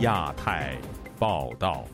[0.00, 0.78] 亚太
[1.18, 1.84] 报道。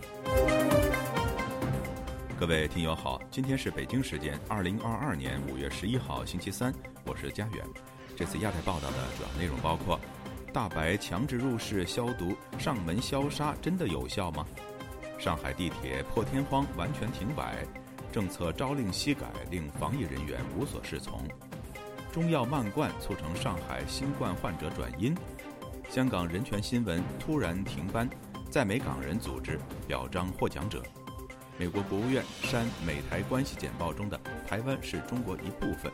[2.38, 6.72] 各位听友好，今天是北京时间二零二二年五月十一号星期三，
[7.04, 7.66] 我是佳远。
[8.14, 9.98] 这次亚太报道的主要内容包括：
[10.52, 14.46] 大白强制入室消毒，上门消杀真的有效吗？
[15.18, 17.66] 上海地铁破天荒完全停摆，
[18.12, 21.20] 政策朝令夕改，令防疫人员无所适从。
[22.12, 25.12] 中药漫灌促成上海新冠患者转阴。
[25.88, 28.08] 香港人权新闻突然停班，
[28.50, 30.82] 在美港人组织表彰获奖者。
[31.58, 35.90] 美国国务院删美台关系简报中的“台湾是中国一部分”。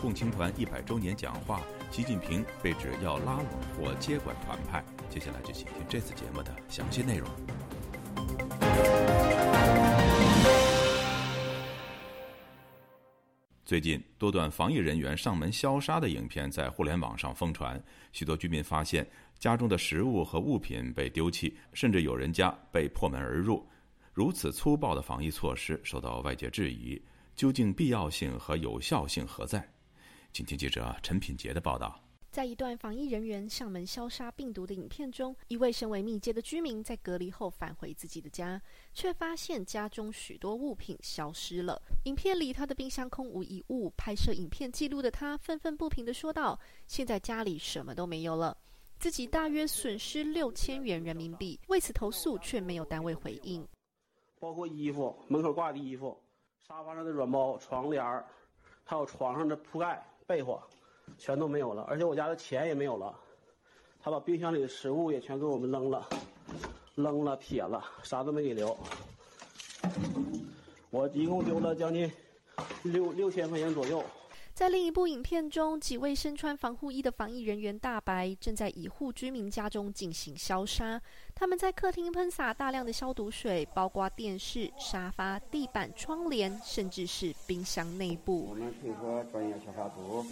[0.00, 1.60] 共青团一百周年讲话，
[1.90, 3.46] 习近平被指要拉拢
[3.76, 4.84] 或接管团派。
[5.10, 7.28] 接下来就请听这次节目的详细内容。
[13.72, 17.82] 最近，多段防疫人员上门消杀的影片在互联网上疯传，
[18.12, 23.66] 许多居民发现家中的食物和物品被丢弃，甚至有人家被破门而入。
[24.12, 27.00] 如此粗暴的防疫措施受到外界质疑，
[27.34, 29.66] 究竟必要性和有效性何在？
[30.34, 31.98] 请听记者陈品杰的报道。
[32.32, 38.58] 在一段防疫人员上门消杀病毒的影片中，一位身为密接的居民在隔离后返回自己的家，
[38.94, 41.78] 却发现家中许多物品消失了。
[42.04, 48.56] 影片里他的冰箱空无一物，拍摄影片记录的他愤愤不平地说道：“现在家里什么都没有了，
[48.98, 53.68] 自己大约损失六千元人民币。”为此投诉却没有单位回应。
[54.40, 56.18] 包括衣服、门口挂的衣服、
[56.66, 58.02] 沙发上的软包、床帘，
[58.84, 60.58] 还有床上的铺盖、被窝。
[61.18, 63.14] 全都没有了，而且我家的钱也没有了。
[64.00, 66.08] 他把冰箱里的食物也全给我们扔了，
[66.96, 68.76] 扔了撇了，啥都没给留。
[70.90, 72.10] 我一共丢了将近
[72.82, 74.02] 六六千块钱左右。
[74.54, 81.00] 在另一部影片中，几位身穿防护衣的防疫人员大白正在一户居民家中进行消杀。
[81.34, 88.48] 他们在客厅喷洒大量的消毒水，包括电视、沙发、地板、窗帘，甚至是冰箱内部。
[88.50, 90.26] 我们配合专业消杀组。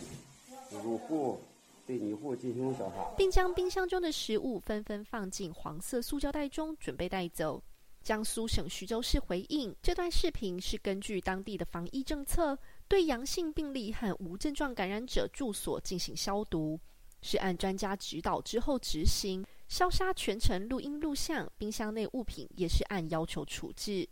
[0.84, 1.40] 入户
[1.86, 7.62] 对你户进行消杀，并将冰箱中的食物纷纷放进黄色塑胶袋中，准备带走。
[8.02, 12.58] 江苏省徐州市回应，这段视频是根据当地的防疫政策，
[12.88, 16.80] 对阳性病例和无症状感染者住所进行消毒，
[17.20, 24.08] 是按专家指导之后执行消杀，全程录音录像，冰箱内物品也是按要求处置。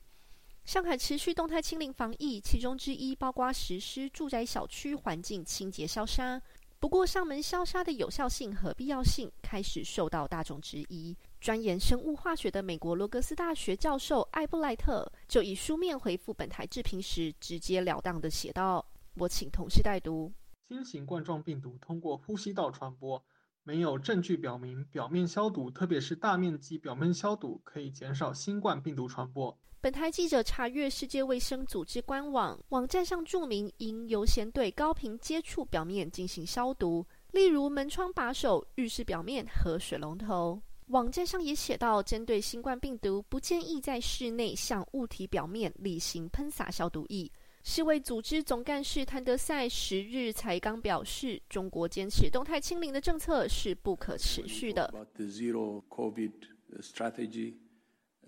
[0.68, 6.38] 上海持续动态清零防疫，其中之一包括实施住宅小区环境清洁消杀。
[6.78, 11.16] 不过，上门消杀的有效性和必要性开始受到大众质疑。
[11.40, 18.84] 专研生物化学的美国罗格斯大学教授艾布莱特就以书面回复本台置评时，直截了当的写道
[19.16, 20.30] ：“我请同事代读。
[20.68, 23.24] 新型冠状病毒通过呼吸道传播，
[23.62, 40.60] 没有证据表明表面消毒，特别是大面积表面消毒，可以减少新冠病毒传播。”本台记者查阅世界卫生组织官网，网站上注明应优先对高频接触表面进行消毒，例如门窗把手、浴室表面和水龙头。
[40.88, 47.30] 网站上也写到，针对新冠病毒，不建议在室内向物体表面例行喷洒消毒液。
[47.62, 54.92] 世卫组织总干事谭德赛十日才刚表示，中国坚持动态清零的政策是不可持续的。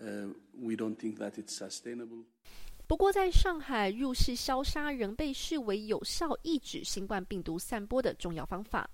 [0.01, 2.25] 呃，we don't think that it's sustainable。
[2.87, 8.89] 不过，在上海入室消杀仍被视为有效抑制新冠病毒散播的重要方法。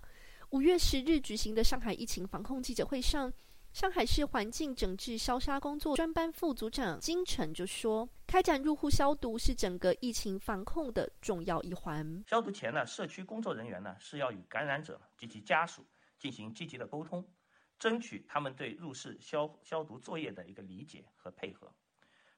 [0.51, 3.31] 五月十日举行的上海疫情防控记者会上，
[3.73, 12.23] 上海市环境整治消杀工作专班副组长金晨就说：“开展入户消毒是整个疫情防控的重要一环。
[12.27, 15.83] 消毒前呢，社区工作人员呢是要与感染者及其家属
[16.19, 17.25] 进行积极的沟通。”
[17.79, 21.71] 争取他们对入室消消毒作业的一个理解和配合，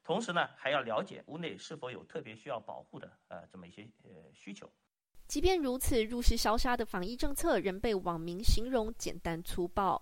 [0.04, 4.70] 同时呢，还要了解屋内是否有特别需要保护的呃这么一些呃需求。
[5.28, 10.02] 即便如此，入室消杀的防疫政策仍被网民形容简单粗暴。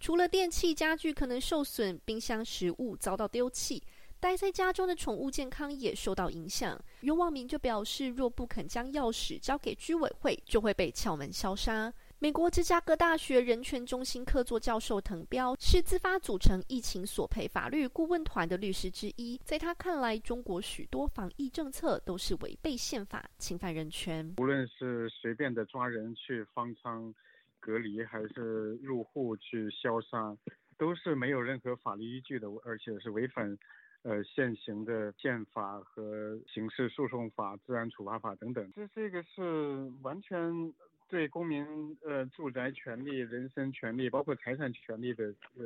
[0.00, 3.82] 除了电器家具可能受损，冰箱食物遭到丢弃，
[4.18, 6.78] 待在家中的宠物健康也受到影响。
[7.02, 11.90] 有网民就表示，若不肯将钥匙交给居委会，就会被撬门消杀。
[12.20, 19.38] 美国芝加哥大学人权中心客座教授滕彪是自发组成疫情索赔法律顾问团的律师之一。
[19.44, 24.32] 在他看来，中国许多防疫政策都是违背宪法、侵犯人权。
[24.38, 27.14] 无论是随便的抓人去方舱
[27.60, 30.34] 隔离，还是入户去消杀，
[30.78, 33.58] 都是没有任何法律依据的，而且是违反
[34.02, 38.72] 呃现行的宪法和刑事诉讼法、治安处罚法等等。
[38.74, 40.72] 这这个是完全。
[41.08, 41.64] 对公民
[42.04, 45.24] 呃住宅权利、人身权利，包括财产权利的
[45.56, 45.64] 呃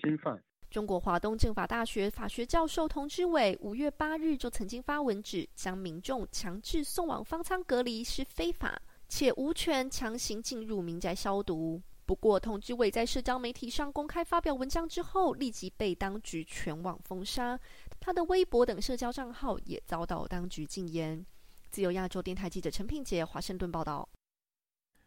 [0.00, 0.42] 侵犯。
[0.70, 11.82] 中国华东政法大学法学教授童志伟五月八日就曾经发文指，将民众强制送往方舱隔离是非法，且无权强行进入民宅消毒。
[12.06, 17.58] 不过，童志伟在社交媒体上公开发表文章之后，立即被当局全网封杀，
[18.00, 21.24] 他的微博等社交账号也遭到当局禁言。
[21.70, 24.08] 自由亚洲电台记者陈品杰华盛顿报道。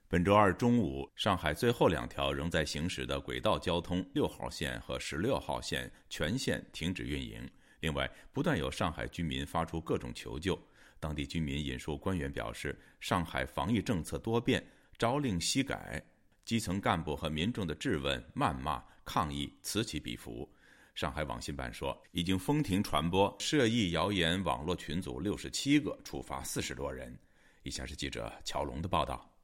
[0.08, 7.50] 本周二中午，上海最后两条仍在行驶的轨道交通六号线和十六号线全线停止运营。
[7.80, 10.58] 另外，不断有上海居民发出各种求救。
[11.00, 14.64] 当地居民引述官员表示，上海防疫政策多变，
[15.00, 16.00] 朝令夕改，
[16.46, 20.48] 基层干部和民众的质问、谩骂、抗议此起彼伏。
[20.94, 27.18] 上海网信办说，已经封停传播涉疫谣言网络群组六十七个，处罚四十多人。
[27.64, 29.35] 以下是记者乔龙的报道。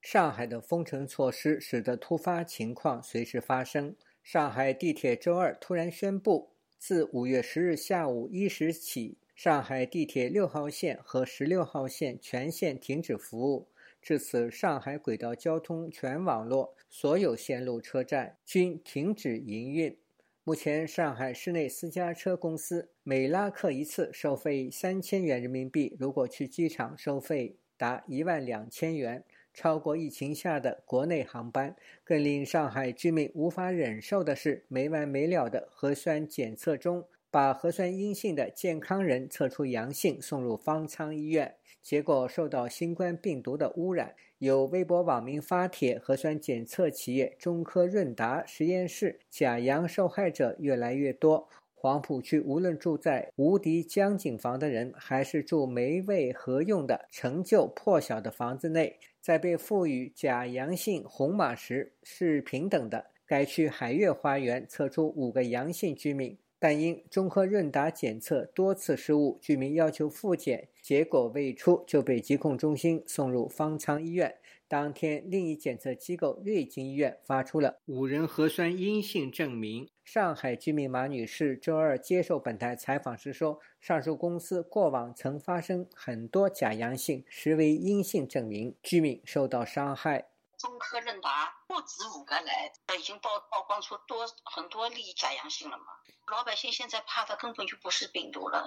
[0.00, 3.96] 上海的封城措施使得突发情况随时发生。
[4.22, 13.68] 上海地铁周二突然宣布，自五月十日下午一时起，上海地铁六号线和十六号线全线停止服务。
[14.00, 19.96] 至此，上海轨道交通全网络所有线路车站均停止营运。
[20.44, 29.24] 目前，上海市内私家车公司每拉客一次收费三千元人民币，如果去机场，收费达一万两千元。
[29.56, 31.74] 超过疫情下的国内航班，
[32.04, 44.14] 更令上海居民无法忍受的是没完没了的核酸检测中，把核酸阴性的健康人测出阳性送入方舱医院，结果受到新冠病毒的污染。
[44.38, 51.48] 有微博网民发帖：核酸检测企业中科润达实验室假阳受害者越来越多。
[51.86, 58.98] 黄浦区无论住在无敌江景房的人，还是住没卫合用的陈旧破小的房子内。
[59.20, 63.06] 在被赋予假阳性红码时是平等的。
[63.24, 74.34] 该区海悦花园测出五个阳性居民，但因中科润达检测多次失误，居民要求复检，结果未出就被疾控中心送入方舱医院。
[74.68, 79.88] 当天，另一检测机构瑞金医院发出了五人核酸阴性证明。
[80.02, 95.84] 上海居民马女士周二接受本台采访时说：“上述公司过往曾发生很多假阳性，实为阴性证明，居民受到伤害。”中科润达不止五个来，已经曝曝光出多很多例假阳性了嘛？
[96.26, 98.64] 老百姓现在怕的根本就不是病毒了，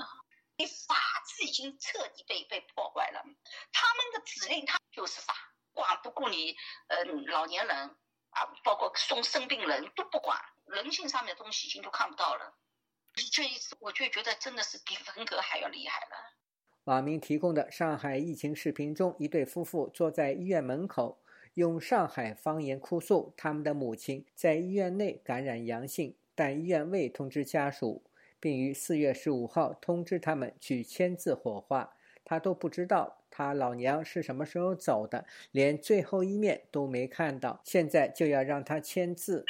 [0.56, 0.96] 你法
[1.28, 3.22] 治已经彻底被被破坏了。
[3.74, 5.34] 他们的指令，他就是法。
[5.80, 6.56] 管不顾你，
[6.88, 7.76] 嗯，老年人
[8.32, 12.54] 啊，包括送生病人都不管，人性上面的东西已经都看不到了。
[13.32, 16.36] 这一次，我就觉得真的是比文革还要厉害了。
[16.84, 21.22] 网民提供的上海疫情视频中，一对夫妇坐在医院门口，
[21.54, 28.04] 用上海方言哭诉，他们的母亲在医院内感染阳性，但医院未通知家属，
[28.40, 31.94] 并于四月十五号通知他们去签字火化，
[32.30, 33.18] 他都不知道。
[33.32, 35.26] 他老娘是什么时候走的？
[35.50, 39.44] 连最后一面都没看到，现在就要让他签字。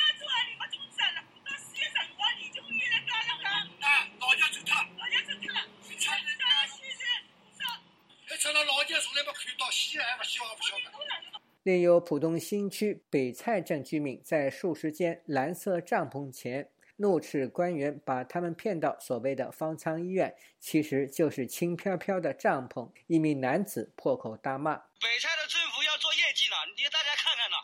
[11.63, 16.69] 另有浦东新区北蔡镇居民在数十间蓝色帐篷前。
[16.99, 22.91] 怒斥官员把他们骗到所谓的方舱医院，其实就是轻飘飘的帐篷。
[23.07, 27.55] 一名男子破口大骂：“北蔡的政府要做业绩呢，你大家看看呢，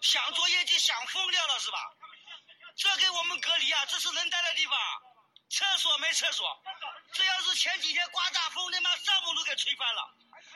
[0.00, 1.76] 想做业绩想疯掉了是吧？
[2.80, 4.72] 这给我们隔离啊，这是人待的地方，
[5.52, 6.48] 厕所没厕所。
[7.12, 10.00] 这要是前几天刮大风，你妈帐篷都给吹翻了。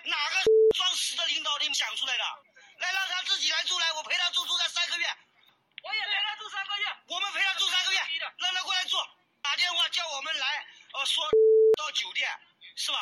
[0.08, 0.40] 哪个
[0.72, 2.24] 装死的领导你们想出来的？
[2.80, 5.04] 来让他自己来住来，我陪他住住在三个月。”
[5.82, 7.98] 我也陪他住三个月，我们陪他住三个月，
[8.38, 8.96] 让他过来住，
[9.42, 10.46] 打电话叫我们来，
[10.92, 11.24] 呃，说
[11.76, 12.28] 到酒店，
[12.76, 12.98] 是吧？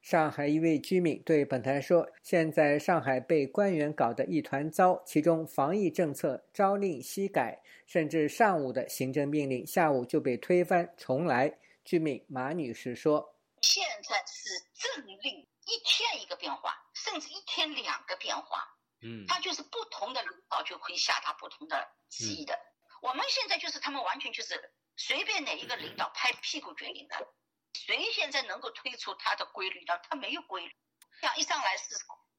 [0.00, 15.16] 上海一位居民对本台说：“现在上海被官员搞得一团糟，其中防疫政策朝令夕改，甚至上午的行政命令下午就被推翻重来。”居民马女士说：“现在是政令
[15.64, 18.68] 一天一个变化，甚至一天两个变化。”
[19.04, 22.58] 嗯，他就是不同的领导就可以下达不同的旨意的。
[23.02, 27.28] 我们现在就是他们完全就是随便哪一个领导拍屁股决定的，
[27.74, 29.98] 谁现在能够推出他的规律呢？
[30.08, 30.74] 他没有规律，
[31.20, 31.94] 像一上来是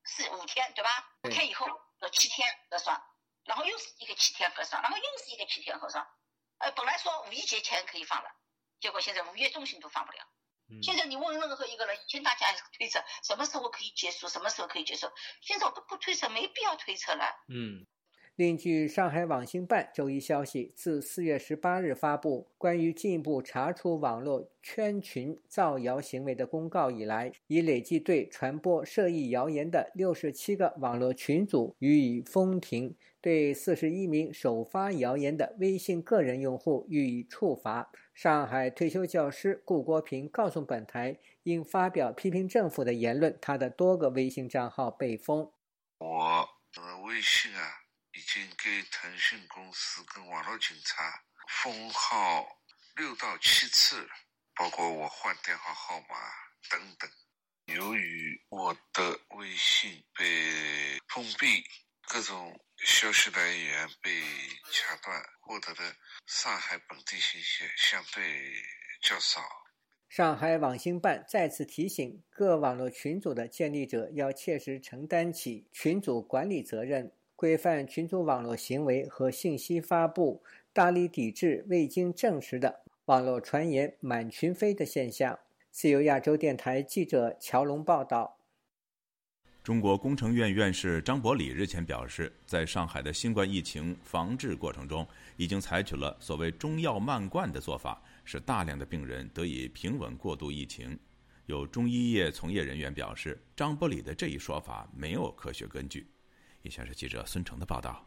[0.06, 0.90] 是五天，对吧？
[1.24, 1.68] 五天以后
[2.00, 3.00] 有七天核酸，
[3.44, 6.08] 然后又是一个七天核酸，然后又是一个七天核酸。
[6.58, 8.32] 呃，本来说五一节前可以放的，
[8.80, 10.26] 结果现在五月中旬都放不了。
[10.82, 15.08] 现在你问任何一个人，以前大家推测什么时候可以结束，什么时候可以结束，
[15.42, 17.26] 现在我都不推测，没必要推测了。
[17.48, 17.86] 嗯，
[18.38, 37.90] 另据上海网信办周一消息，自四月十八日发布关于进一步查处网络圈群造谣行为的公告以来，已累计对传播涉疫谣言的六十七个网络群组予以封停，对四十一名首发谣言的微信个人用户予以处罚。
[38.14, 45.50] 上海退休教师顾国平告诉本台，因发表批评政府的言论，他的多个微信账号被封。
[46.00, 47.85] 我的微信啊。
[48.58, 51.24] 给腾讯公司跟网络警察
[51.62, 52.46] 封号
[52.96, 54.08] 六到七次，
[54.56, 56.16] 包括我换电话号码
[56.70, 57.10] 等等。
[57.66, 61.64] 由于我的微信被封闭，
[62.08, 64.22] 各种消息来源被
[64.72, 68.54] 掐断，获得的上海本地信息相对
[69.02, 69.42] 较少。
[70.08, 77.12] 上海网信办再次提醒各网络群组的建立者要切实承担起群组管理责任。
[77.36, 85.38] 规范群组网络行为和信息发布，大力抵制未经证实的网络传言满群飞的现象。
[85.70, 88.38] 自由亚洲电台记者乔龙报道。
[89.62, 100.98] 中国工程院院士张伯礼日前表示，在上海的新冠疫情防治过程中，已经采取了所谓“中药慢灌”的做法，使大量的病人得以平稳过渡疫情。
[101.48, 106.08] 有中医业从业人员表示，张伯礼的这一说法没有科学根据。
[106.66, 108.04] 以下是记者孙成的报道。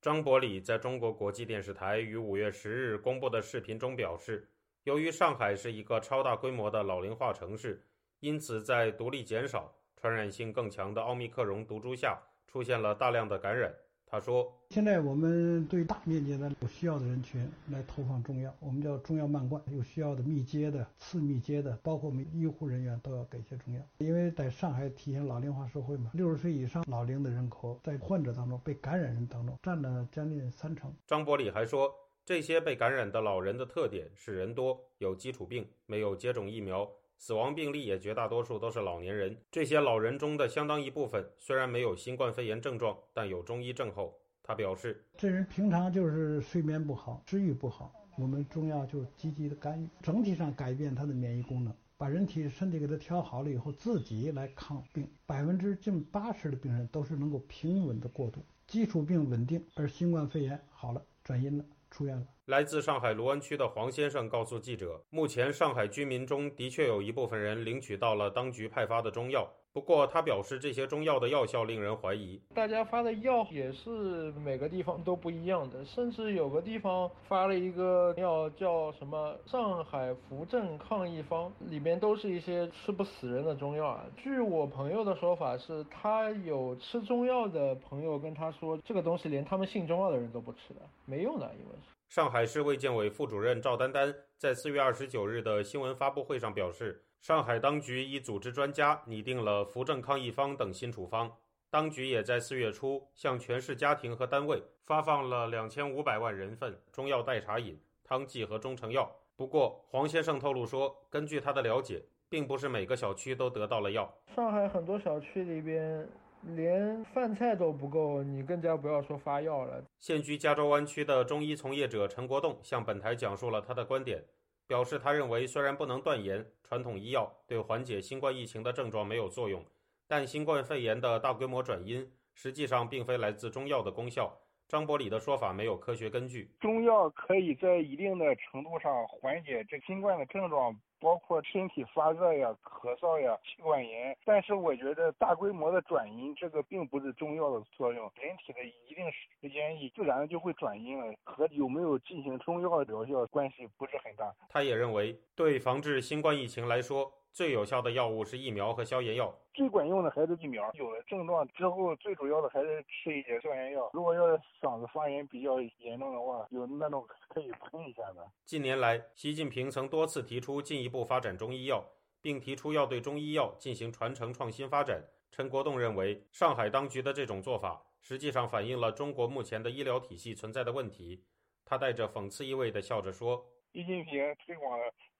[0.00, 4.48] 张伯礼在中国国际电视台于五月十日公布的视频中表示，
[4.82, 7.86] 由于上海是一个超大规模的老龄化城市，
[8.18, 13.72] 因此在独立减少、传染性更强的奥密克戎毒株下，出现了大量的感染。
[14.12, 19.62] 他说：“现在我们对大面积的有需要的人群来投放中药，我们叫中药漫灌。
[19.70, 23.80] 有需要的密接的、次密接的，包括我们医护人员都要给些中药。
[23.96, 31.90] 因为在上海体现老龄化社会嘛，六十岁以上老龄的人口在患者当中、被感染人当中占了将近三成。”张伯礼还说，
[32.26, 36.86] 这些被感染的老人的特点是人多、有基础病、没有接种疫苗。
[37.22, 44.12] 死亡病例也绝大多数都是老年人，这些老人中的相当一部分虽然没有新冠肺炎症状，但有中医症候。
[44.42, 55.08] 他表示，这人平常就是睡眠不好、食欲不好，我们中药就积极的干预，整体上改变他的免疫功能，把人体身体给他调好了以后，自己来抗病。
[55.24, 61.64] 百分之近八十的病人都是能够平稳的过渡，基础病稳定，而新冠肺炎好了，转阴了。
[61.88, 62.26] 出院了。
[62.52, 69.48] 来自上海卢湾区的黄先生告诉记者，目前上海居民中的确有一部分人领取到了当局派发的中药。
[69.72, 72.38] 不过，他表示这些中药的药效令人怀疑。
[72.54, 84.04] 大家发的药也是每个地方都不一样的，甚至有个地方发了一个药叫什么“上海扶正抗疫方”，里面都是一些吃不死人的中药啊。
[84.14, 91.78] 据我朋友的说法是，他有吃中药的朋友跟他说，这个东西连他们信中药的人都不吃的，没用的，因为
[92.12, 97.02] 上海市卫健委副主任赵丹丹在四月二十九日的新闻发布会上表示。
[97.22, 101.34] 上海当局已组织专家拟定了扶正抗疫方等新处方。
[101.70, 109.10] 当局也在四月初向全市家庭和单位发放了两千五百万人份中药代茶饮、汤剂和中成药。
[109.34, 114.12] 不过，黄先生透露说，根据他的了解，并不是每个小区都得到了药。
[114.36, 116.06] 上海很多小区里边
[116.42, 119.84] 连饭菜都不够，你更加不要说发药了。
[119.98, 124.22] 现居加州湾区的中医从业者陈国栋向本台讲述了他的观点。
[124.68, 129.62] 表示，他认为虽然不能断言传统医药对缓解新冠疫情的症状没有作用，
[130.06, 134.34] 但新冠肺炎的大规模转阴实际上并非来自中药的功效。
[134.68, 136.50] 张伯礼的说法没有科学根据。
[136.58, 140.74] 中药可以在一定的程度上缓解这新冠的症状。
[141.02, 154.32] 包括身体发热呀、咳嗽呀、气管炎，但是我觉得大规模的转阴，这个并不是中药的作用，人体的一定时间一自然就会转阴了，和有没有进行中药的疗效关系不是很大。
[154.48, 157.12] 他也认为，对防治新冠疫情来说。
[157.32, 160.70] 最有效的药物是疫苗和消炎药，最管用的还是疫苗。
[160.74, 163.90] 有了症状之后，最主要的还是吃一些消炎药。
[163.94, 168.30] 如果要是嗓子发炎比较严重的话，有那种可以喷一下的。
[168.44, 171.82] 近年来，习近平曾多次提出进一步发展中医药，
[172.20, 175.02] 并提出要对中医药进行传承创新发展。
[175.30, 181.24] 陈国栋认为，上海当局的这种做法实际上反映了中国目前的医疗体系存在的问题。
[181.64, 184.78] 他带着讽刺意味的笑着说：“习近平推广。”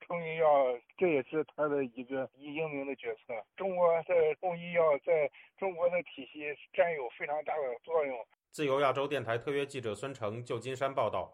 [0.09, 0.47] 中医药，
[0.99, 3.33] 这也是他的一个英明的决策。
[3.57, 8.19] 中国在中医药在中国的体系占有非常大的作用。
[8.51, 11.33] 自由亚洲电台特约记者孙成，旧金山报道。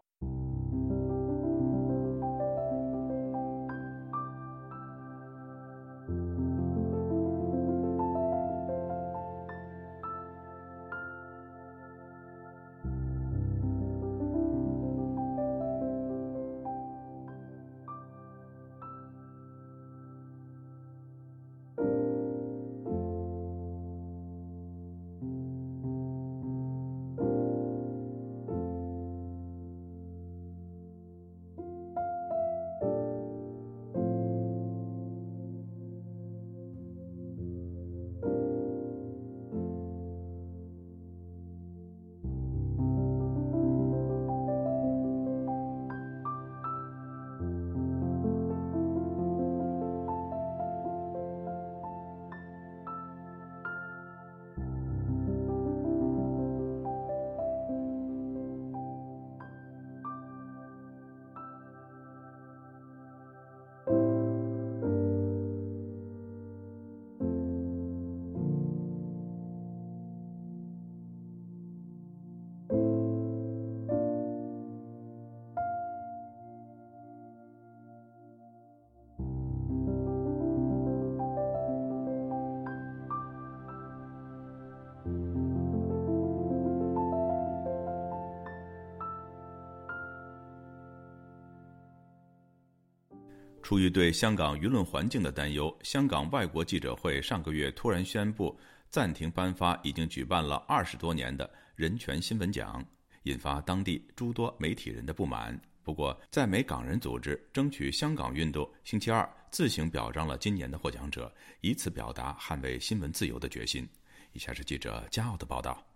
[93.69, 98.59] 出于对香港舆论环境的担忧，香港外国记者会上个月突然宣布
[98.89, 102.83] 暂停颁发已经举办了二十多年的人权新闻奖，
[103.25, 105.55] 引发当地诸多媒体人的不满。
[105.83, 113.87] 不过，在美港人组织争取香港运动星期二自行表彰了今年的获奖者，以此表达捍卫新闻自由的决心。
[114.33, 115.88] 以下是记者加奥的报道。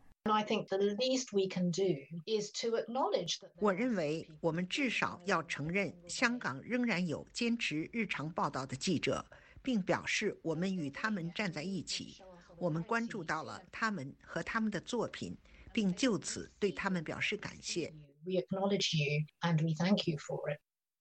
[3.59, 9.25] 我认为，我们至少要承认，香港仍然有坚持日常报道的记者，
[9.61, 12.23] 并表示我们与他们站在一起。
[12.57, 15.35] 我们关注到了他们和他们的作品，
[15.73, 17.93] 并就此对他们表示感谢。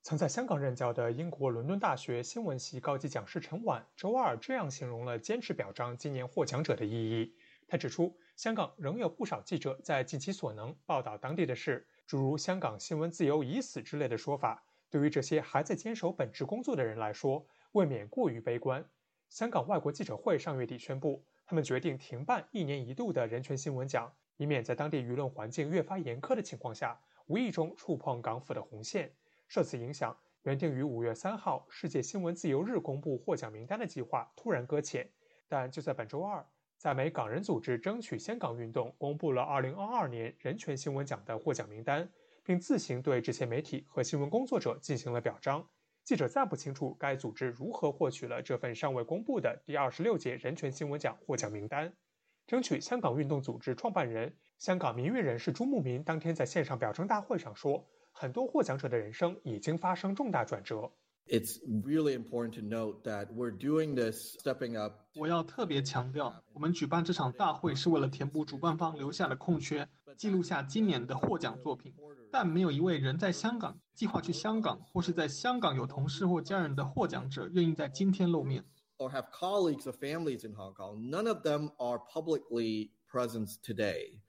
[0.02, 7.36] 曾在香港任教的英国伦敦大学新闻系高级讲师陈婉周二这样形容了坚持表彰今年获奖者的意义。
[7.68, 8.18] 他指出。
[8.36, 18.84] 香港仍有不少记者在尽其所能报道当地的事，诸如“香港新闻自由已死”之类的说法，对于这些还在坚守本职工作的人来说，未免过于悲观。
[19.28, 29.14] 香港外国记者会上月底宣布，他们决定停办一年一度的人权新闻奖，以免在当地舆论环境越发严苛的情况下，无意中触碰港府的红线。
[29.46, 35.08] 受此影响，原定于五月三号世界新闻自由日公布获奖名单的计划突然搁浅。
[35.48, 36.44] 但就在本周二。
[36.82, 42.10] 在美港人组织争取香港运动公布了2022年人权新闻奖的获奖名单，
[42.42, 45.64] 并自行对这些媒体和新闻工作者进行了表彰。
[46.02, 51.94] 记者暂不清楚该组织如何获取了这份尚未公布的第二十六届人权新闻奖获奖名单。
[52.48, 60.90] 争取香港运动组织创办人、香港民运人士朱慕民当天在线上表彰大会上说：“很多获奖者的人生已经发生重大转折。”
[61.29, 64.93] It's really important to note that we're doing this stepping up.
[65.15, 71.93] 我要特别强调，我们举办这场大会是为了填补主办方留下的空缺，记录下今年的获奖作品。
[72.31, 78.63] 但没有一位人在香港、计划去香港或是在香港有同事或家人的获奖者愿意在今天露面。
[78.97, 81.09] Or have colleagues or families in Hong Kong.
[81.09, 84.19] None of them are publicly present today.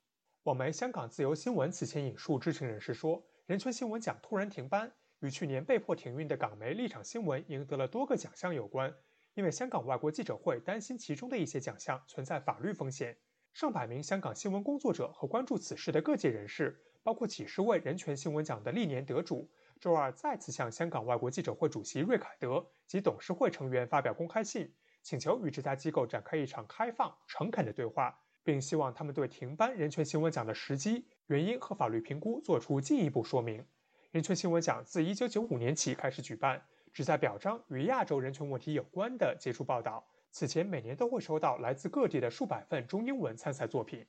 [0.43, 4.91] 我们香港自由新闻此前引述知情人士说，人权新闻奖突然停颁。
[5.24, 8.94] 与去年被迫停运的港媒立场新闻赢得了多个奖项有关，
[9.32, 13.16] 因为香港外国记者会担心其中的一些奖项存在法律风险。
[13.54, 24.70] 上百名香港新闻工作者和关注此事的各界人士，包括几十位人权新闻奖的历年得主，周二再次向香港外国记者会主席瑞凯德及董事会成员发表公开信，
[25.02, 33.64] 请求与这家机构展开一场开放、诚恳的对话，并希望他们对停颁人权新闻奖的时机、原因和法律评估做出进一步说明。
[34.14, 40.06] 人权新闻奖自1995年起开始举办，旨在表彰与亚洲人权问题有关的杰出报道。
[40.30, 44.06] 此前每年都会收到来自各地的数百份中英文参赛作品。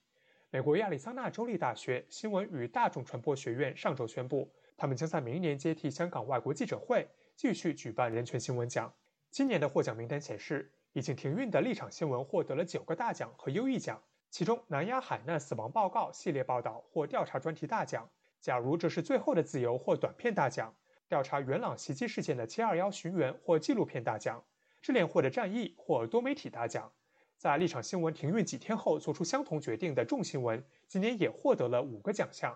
[0.51, 8.93] 美国亚利桑那州立大学新闻与大众传播学院上周宣布，他们将在明年接替香港外国记者会，继续举办人权新闻奖。
[9.31, 18.07] 今年的获奖名单显示，已经停运的立场新闻获得了九个大奖和优异奖，其中南亚海难死亡报告系列报道获调查专题大奖。
[18.45, 20.71] 假如这是最后的自由或短片大奖，
[21.09, 24.45] 调查元朗袭击事件的七二幺寻源或纪录片大奖，
[24.83, 26.91] 智联获得战役或多媒体大奖。
[27.39, 32.55] 在立场新闻停运几天后做出相同决定的众新闻，今年也获得了五个奖项。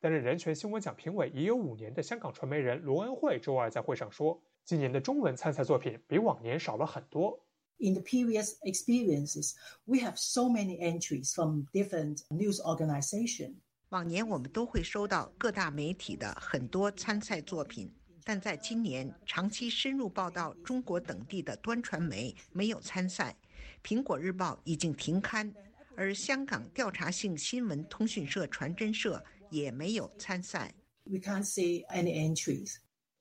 [0.00, 7.38] 担任人权新闻奖评委已有五年的香港传媒人罗恩惠周二在会上说，今年的中文参赛作品比往年少了很多。
[7.78, 13.54] In the previous experiences, we have so many entries from different news organizations.
[13.90, 17.90] 往年我们都会收到各大媒体的很多参赛作品，
[18.22, 23.34] 但在今年，长期深入报道中国等地的端传媒没有参赛，
[23.88, 25.50] 《苹果日报》已经停刊，
[25.96, 30.74] 而香港调查性新闻通讯社传真社也没有参赛。
[31.04, 32.76] We can't see any entries.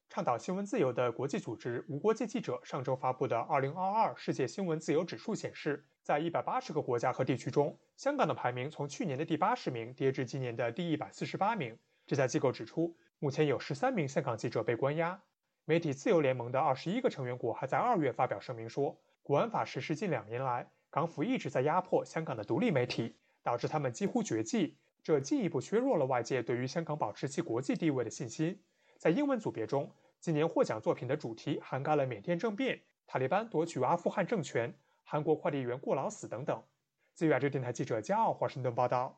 [0.09, 5.85] 倡导新闻自由的国际组织无国界记者上周发布的2022世界新闻自由指数显示。
[6.07, 11.77] 在一百八十个国家和地区中，香港的排名从去年的第八十名跌至今年的第一百四十八名。
[12.05, 15.21] 这家机构指出，目前有十三名香港记者被关押。
[15.65, 24.77] 媒体自由联盟的二十一个成员国还在二月发表声明说，国安法实施近两年来，港府一直在压迫香港的独立媒体，导致他们几乎绝迹。
[25.03, 28.57] 这进一步削弱了外界对于香港保持其国际地位的信心。
[28.97, 29.91] 在英文组别中，
[30.21, 34.73] 今年获奖作品的主题涵盖了缅甸政变、塔利班夺取阿富汗政权。
[35.09, 36.61] 韩国快递员过劳死等等。
[37.13, 39.17] 自由亚洲电台记者加奥华盛顿报道。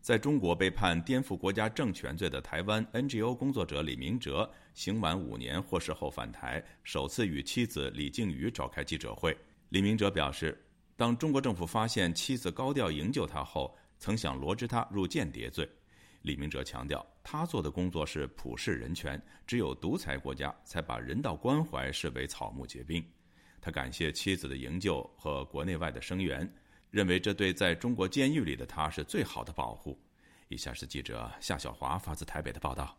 [0.00, 9.38] 在中国被判颠覆国家政权罪的台湾 NGO 工作者李明哲，刑满五年获释后返台，首次与妻子李静瑜召开记者会。
[9.68, 10.60] 李明哲表示，
[10.96, 15.68] 当中国政府发现妻子高调营救他后，曾想罗织他入间谍罪。
[16.22, 23.00] 李明哲强调，他做的工作是普世人权，只有独裁国家才把人道关怀视为草木皆兵。
[23.64, 26.52] 他感谢妻子的营救和国内外的声援，
[26.90, 29.96] 认为这对在中国监狱里的他是最好的保护。
[30.48, 32.98] 以下是记者夏小华发自台北的报道。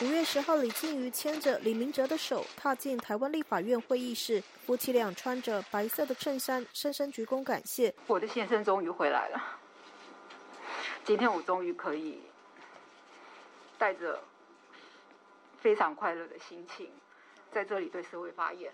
[0.00, 7.94] 五月十号，李静瑜牵着李明哲的手踏进台湾立法院会议室，夫妻俩穿着白色的衬衫，深深鞠躬感谢。
[8.08, 9.40] 我的先生终于回来了，
[11.04, 12.20] 今天我终于可以
[13.78, 14.20] 带着
[15.60, 16.90] 非常快乐的心情
[17.52, 18.72] 在这里对社会发言。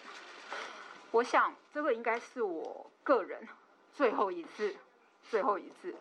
[1.11, 3.47] 我想，这个应该是我个人
[3.93, 4.75] 最后一次，
[5.31, 5.95] 最后一次。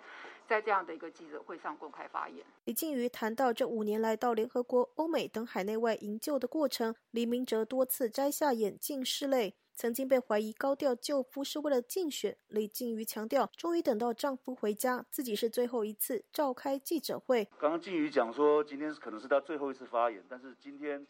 [0.45, 6.93] 在这样的一个记者会上公开发言，李静瑜谈到这五年来到联合国、欧美等海内外营救的过程。
[7.11, 12.37] 李明哲多次摘下眼镜拭泪，曾经被怀疑高调救夫是为了竞选。
[12.47, 17.45] 李静瑜强调，终于等到丈夫回家，自己是最后一次召开记者会。
[17.57, 21.05] 刚刚静瑜讲说，今天可能是他最后一次发言，但是今天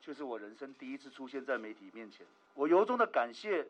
[0.00, 2.26] 却是我人生第一次出现在媒体面前。
[2.54, 3.66] 我由衷的感谢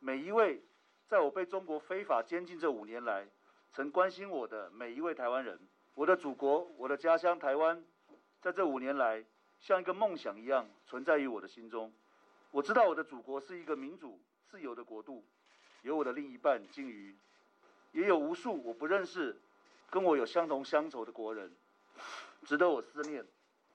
[0.00, 0.60] 每一位，
[1.06, 3.26] 在我被中国非法监禁这五年来。
[3.70, 5.58] 曾关心我的每一位台湾人，
[5.94, 7.84] 我的祖国，我的家乡台湾，
[8.40, 9.22] 在这五年来，
[9.60, 11.92] 像一个梦想一样存在于我的心中。
[12.50, 14.18] 我知道我的祖国是一个民主
[14.50, 15.24] 自由的国度，
[15.82, 17.16] 有我的另一半鲸鱼，
[17.92, 19.36] 也有无数我不认识、
[19.90, 21.54] 跟我有相同乡愁的国人，
[22.46, 23.26] 值得我思念。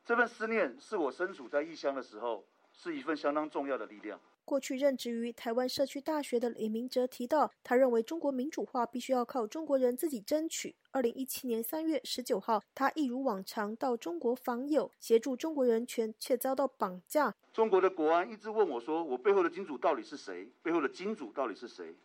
[0.06, 4.20] 这份思念是我身处在异乡的时候，是一份相当重要的力量。
[4.46, 10.76] 过去任职于台湾社区大学的李明哲提到，他认为中国民主化必须要靠中国人自己争取。
[10.92, 17.34] 二零一七年三月十九号，他一如往常到中国访友，协助中国人权，却遭到绑架。
[17.54, 20.52] 中国的国安一直问我说：“我背后的金主到底是谁？
[20.62, 21.96] 背后的金主到底是谁？”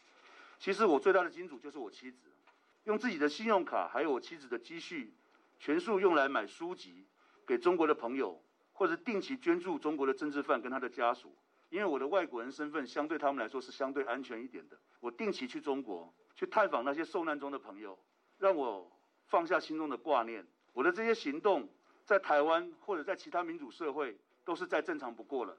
[0.60, 2.28] 其实我最大的金主就是我妻子，
[2.84, 5.12] 用自己的信用卡还有我妻子的积蓄，
[5.58, 7.04] 全数用来买书籍
[7.46, 8.40] 给中国的朋友，
[8.72, 11.32] 或者定期捐助中国的政治犯跟他的家属。
[11.70, 17.98] 因为我的外国人身份相对他们来说是相对安全一点的，我定期去中国去探访那些受难中的朋友，
[18.38, 18.90] 让我
[19.26, 20.46] 放下心中的挂念。
[20.72, 21.68] 我的这些行动
[22.04, 25.56] 在台湾或者在其他民主社会都是再正常不过了。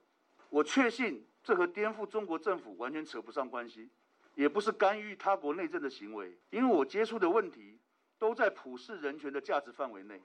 [0.50, 3.90] 我确信这和颠覆中国政府完全扯不上关系，
[4.34, 7.78] 也不是干预他国内政的行为，因为我接触的问题
[8.18, 10.20] 都在普世人权的价值范围内。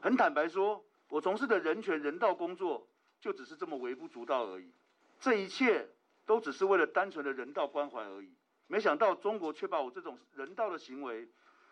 [0.00, 2.86] 很坦白说，我从事的人权人道工作
[3.20, 4.70] 就只是这么微不足道而已。
[5.20, 5.88] 这一切
[6.24, 8.30] 都只是为了单纯的人道关怀而已，
[8.66, 11.28] 没想到中国却把我这种人道的行为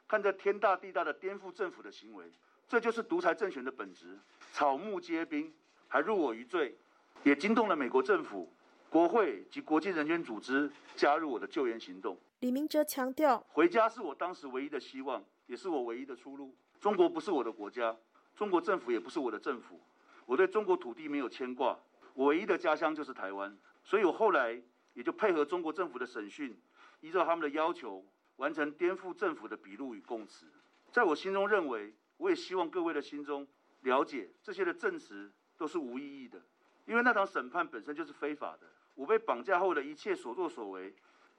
[0.09, 2.31] 看在天大地大的颠覆政府的行为，
[2.69, 4.19] 这就是独裁政权的本质，
[4.53, 5.53] 草木皆兵，
[5.89, 6.77] 还入我于罪，
[7.23, 8.53] 也惊动了美国政府、
[8.91, 12.19] 国会及国际人权组织加入我的救援行动。
[12.41, 16.55] 李明哲强调，回家是我当时唯一的希望，也是我唯一的出路。
[16.81, 17.97] 中国不是我的国家，
[18.35, 19.81] 中国政府也不是我的政府，
[20.27, 21.79] 我对中国土地没有牵挂。
[22.13, 24.61] 我唯一的家乡就是台湾，所以我后来
[24.93, 26.55] 也就配合中国政府的审讯，
[27.01, 28.05] 依照他们的要求
[28.37, 30.47] 完成颠覆政府的笔录与供词。
[30.91, 33.47] 在我心中认为，我也希望各位的心中
[33.83, 36.41] 了解，这些的证词都是无意义的，
[36.87, 38.67] 因为那场审判本身就是非法的。
[38.95, 40.95] 我被绑架后的一切所作所为，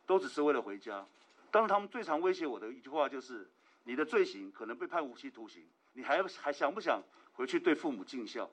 [0.05, 1.03] 都只是为了回家。
[1.49, 3.49] 当时他们最常威胁我的一句话就是
[3.83, 7.01] ：“你的罪行可能被判无期徒刑，你还还想不想
[7.33, 8.47] 回去对父母尽孝？”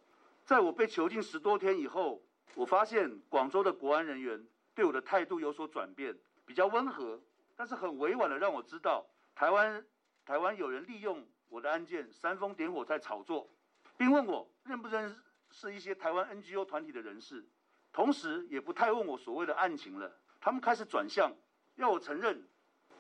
[0.44, 2.22] 在我被囚禁十多天以后，
[2.54, 7.18] 我发现广州的国安人员对我的态度有所转变，比较温和，
[7.57, 9.83] 但是很委婉的让我知道，台湾
[10.26, 13.48] 台湾有人利用我的案件煽风点火在炒作，
[13.96, 15.16] 并问我认不认
[15.50, 17.42] 识一些台湾 NGO 团体的人士，
[17.90, 20.14] 同时也不太问我所谓的案情了。
[20.42, 21.33] 他们开始转向，
[21.76, 22.46] 要我承认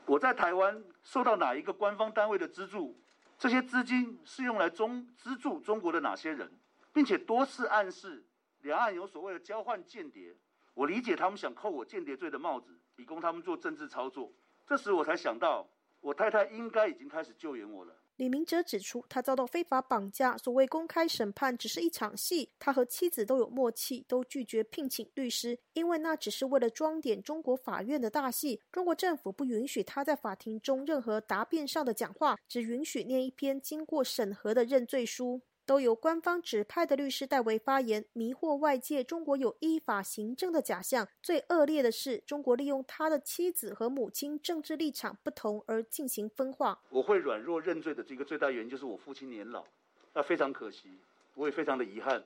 [0.06, 2.98] 我在台湾受到哪一个官方单位的资助，
[3.38, 6.50] 这些资金是用来中资助中国的哪些人。
[6.94, 8.24] 并且多次暗示
[8.60, 10.34] 两岸有所谓的交换间谍，
[10.72, 14.32] 我理解他们想扣我间谍罪的帽子，以供他们做政治操作。
[14.66, 15.68] 这时我才想到，
[16.00, 17.94] 我太太应该已经开始救援我了。
[18.16, 22.48] 李明哲指出，他遭到非法绑架，所谓公开审判只是一场戏。
[22.60, 28.60] 他和妻子都有默契，都拒绝聘请律师，因为那只是为了装点中国法院的大戏。
[28.70, 35.42] 中国政府不允许他在法庭中任何答辩上的讲话，只允许念一篇经过审核的认罪书。
[35.66, 39.02] 都由官方指派的律师代为发言，迷惑外界。
[39.02, 41.08] 中国有依法行政的假象。
[41.22, 46.78] 最恶劣的是，中国利用他的妻子和母亲政治立场不同而进行分化。
[46.90, 49.64] 我会软弱认罪的这个最大原因就是我父亲年老，
[50.12, 50.98] 那非常可惜，
[51.34, 52.22] 我也非常的遗憾。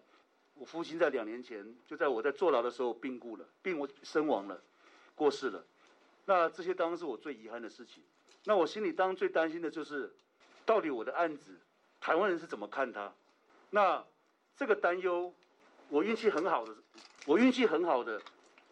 [0.55, 4.61] 我父亲在两年前就在我在坐牢的时候病故了，病我身亡了。
[5.15, 5.65] 过世了。
[6.27, 8.03] 那这些当然是我最遗憾的事情。
[8.45, 10.13] 那我心里当最担心的就是，
[10.67, 11.57] 到底我的案子，
[12.01, 13.13] 台湾人是怎么看他？
[13.71, 14.05] 那
[14.57, 15.33] 这个担忧，
[15.89, 16.75] 我运气很好的，
[17.27, 18.21] 我运气很好的，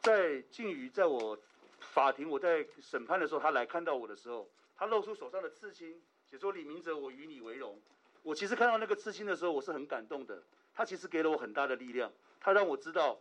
[0.00, 1.38] 在靖宇在我
[1.80, 7.78] 法庭我在审判的时候，他来看到我的时候，他露出手上的刺青，写说李明哲，我与你为荣。
[8.22, 10.42] 我其实看到那个刺青的时候，我是很感动的。
[10.74, 13.18] 他其实给了我很大的力量，他让我知道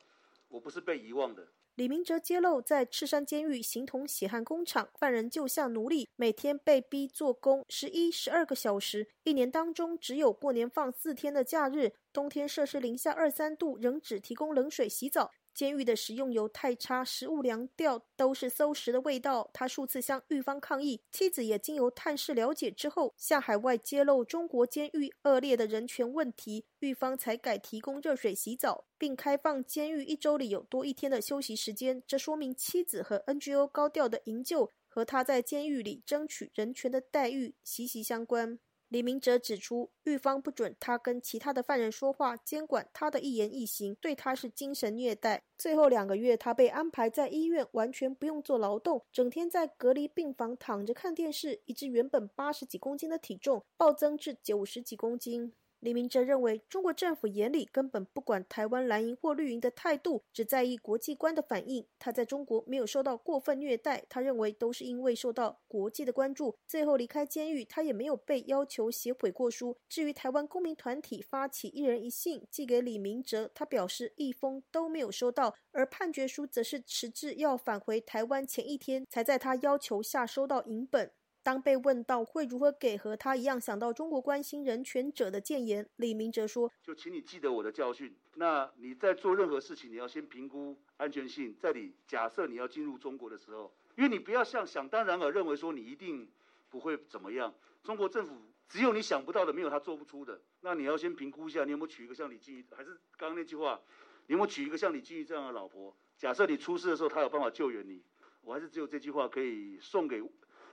[0.50, 1.46] 我不是被遗忘的。
[1.76, 15.32] 李明哲揭露，在赤山监狱形同血汗工厂，犯人就像奴隶，每天被逼做工十一、十二个小时，一年当中只有过年放四天的假日，冬天摄氏零下二三度，仍只提供冷水洗澡。
[15.56, 19.50] 监狱的食用油太差，食物凉掉，都是馊食的味道。
[19.54, 32.04] 他数次向狱方抗议，妻子也经由探视了解之后，向海外揭露中国监狱恶劣的人权问题，狱方才改提供热水洗澡，并开放监狱一周里有多一天的休息时间。
[32.06, 38.60] 这说明妻子和 NGO 高调的营救和他在监狱里争取人权的待遇息息相关。
[38.90, 45.42] 李明哲指出，狱方不准他跟其他的犯人说话，监管他的一言一行，对他是精神虐待。
[45.58, 55.54] 最后两个月，他被安排在医院，完全不用做劳动，整天在隔离病房躺着看电视，以致原本八十几公斤的体重暴增至九十几公斤。
[55.86, 61.86] 李明哲认为，中国政府眼里根本不管台湾蓝营或绿营的态度，只在意国际观的反应。
[62.00, 66.56] 他在中国没有受到过分虐待，他认为都是因为受到国际的关注。
[66.68, 69.78] 最后离开监狱，他也没有被要求写悔过书。
[69.88, 75.54] 至于台湾公民团体发起一人一信寄给李明哲，他表示一封都没有收到。
[75.72, 81.12] 而判决书则是迟至要返回台湾前一天，才在他要求下收到银本。
[81.46, 88.12] 当被问到会如何给和他一样想到中国关心人权者的谏言，李明哲说：“就请你记得我的教训。
[88.38, 91.56] 那你在做任何事情，你要先评估安全性。
[91.60, 96.28] 在你假设你要进入中国的时候，因为你不要像想当然而认为说你一定
[96.68, 97.54] 不会怎么样。
[97.84, 98.34] 中国政府
[98.68, 100.42] 只有你想不到的，没有他做不出的。
[100.62, 103.80] 那你要先评估一下，你有没有娶一个像李静怡，还是刚刚那句话，
[104.26, 105.96] 你有没有娶一个像李静怡这样的老婆？
[106.18, 108.02] 假设你出事的时候，他有办法救援你。
[108.42, 110.24] 我还是只有这句话可以送给。”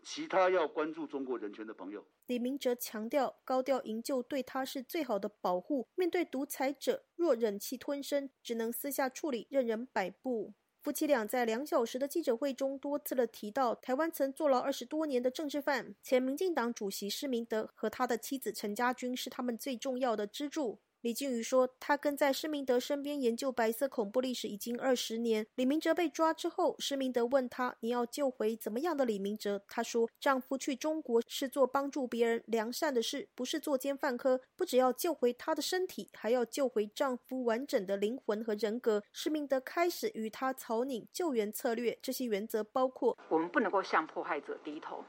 [0.03, 5.88] 其他要关注中国人权的朋友，李明哲强调，高调营救对他是最好的保护。
[5.95, 10.55] 面对独裁者，若忍气吞声，只能私下处理，任人摆布。
[10.81, 20.81] 夫妻俩在两小时的记者会中多次的提到，台湾曾坐牢二十多年的政治犯前民进党主席施明德和他的妻子陈家军是他们最重要的支柱。
[21.03, 25.45] 李靖宇说，他跟在施明德身边研究白色恐怖历史已经二十年。
[25.57, 34.41] 李明哲被抓之后，施明德问他：“你要救回怎么样的李明哲？”他说：“丈夫去中国是做帮助别人良善的事，不是作奸犯科。
[34.55, 45.05] 不只要救回他的身体，还要救回丈夫完整的灵魂和人格。”施明德开始与他草拟救援策略，这些原则包括：我们不能够向迫害者低头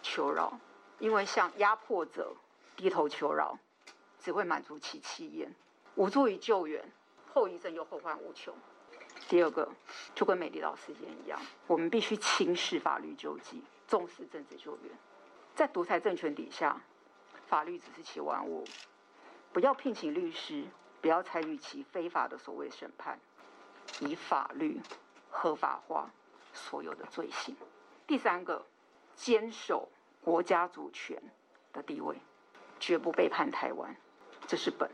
[0.00, 0.56] 求饶，
[1.00, 2.32] 因为向压迫者
[2.76, 3.58] 低头求饶。
[4.26, 5.54] 只会满足其气焰，
[5.94, 6.84] 无助于救援，
[7.32, 8.52] 后遗症又后患无穷。
[9.28, 9.70] 第二个，
[10.16, 14.90] 就跟美丽岛事件一样，我们必须轻视法律救济，重视政治救援。
[15.54, 16.82] 在独裁政权底下，
[17.46, 18.64] 法律只是其玩物，
[19.52, 20.64] 不要聘请律师，
[21.00, 23.20] 不要参与其非法的所谓审判，
[24.00, 24.80] 以法律
[25.30, 26.10] 合法化
[26.52, 27.56] 所有的罪行。
[28.08, 28.66] 第三个，
[29.14, 29.88] 坚守
[30.20, 31.22] 国家主权
[31.72, 32.16] 的地位，
[32.80, 33.96] 绝不背叛台湾。
[34.46, 34.88] 这是本，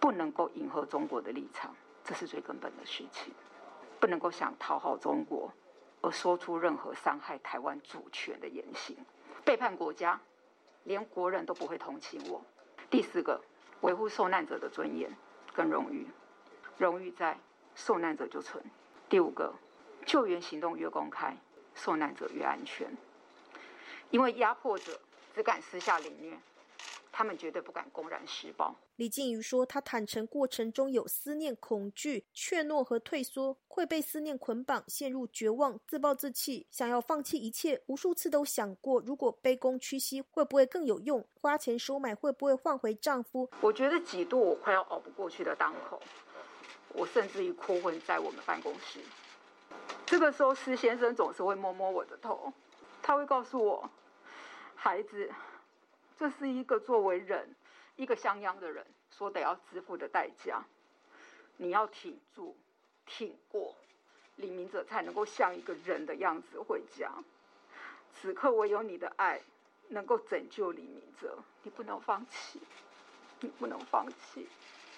[0.00, 3.34] 不能够迎合中国的立场，这是最根本的事情。
[4.00, 5.52] 不能够想讨好中国，
[6.00, 8.96] 而说出任何伤害台湾主权的言行，
[9.44, 10.20] 背叛国家，
[10.84, 12.42] 连国人都不会同情我。
[12.88, 13.40] 第四个，
[13.80, 15.10] 维护受难者的尊严
[15.54, 16.06] 跟荣誉，
[16.78, 17.38] 荣誉在，
[17.74, 18.64] 受难者就存。
[19.08, 19.54] 第五个，
[20.04, 21.36] 救援行动越公开，
[21.74, 22.96] 受难者越安全，
[24.10, 25.00] 因为压迫者
[25.34, 26.38] 只敢私下凌虐。
[27.16, 28.76] 他们绝对不敢公然施暴。
[28.96, 37.82] 李静瑜说，他坦诚过程中有思念、恐惧、怯懦和退缩，会被思念捆绑，陷入绝望，自暴自弃，想要放弃一切。
[37.86, 41.26] 无数次都想过，如果卑躬屈膝会不会更有用？
[41.40, 43.48] 花钱收买会不会换回丈夫？
[43.62, 45.98] 我觉得几度我快要熬不过去的当口，
[46.92, 49.00] 我甚至于哭昏在我们办公室。
[50.04, 52.52] 这个时候，施先生总是会摸摸我的头，
[53.02, 53.88] 他会告诉我，
[54.74, 55.32] 孩子。
[56.18, 57.54] 这是一个作为人，
[57.96, 60.64] 一个襄阳的人所得要支付的代价。
[61.58, 62.56] 你要挺住，
[63.06, 63.74] 挺过，
[64.36, 67.10] 李明哲才能够像一个人的样子回家。
[68.14, 69.40] 此刻唯有你的爱
[69.88, 72.60] 能够拯救李明哲，你不能放弃，
[73.40, 74.46] 你不能放弃。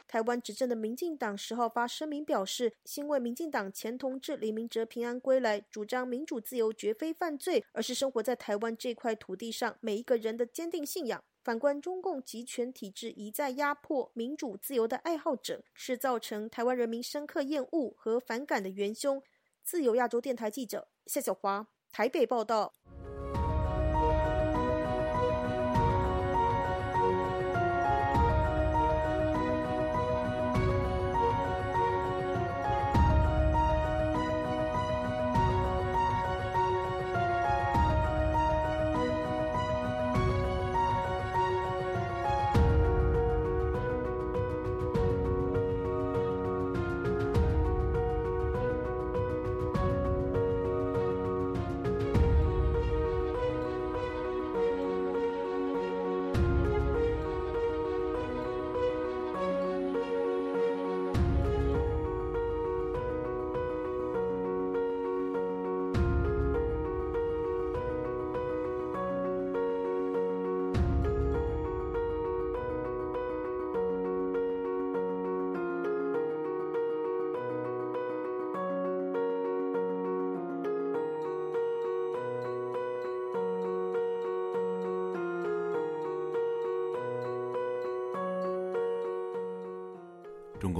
[0.09, 11.23] 台湾执政的民进党十号发声明表示，欣慰民进党前同志李明哲平安归来，主张民主自由绝非犯罪，而是生活在台湾这块土地上每一个人的坚定信仰。
[11.44, 19.23] 反观中共集权体制一再压迫民主自由的爱好者，是造成台湾人民深刻厌恶和反感的元凶。
[19.62, 22.75] 自由亚洲电台记者夏小华台北报道。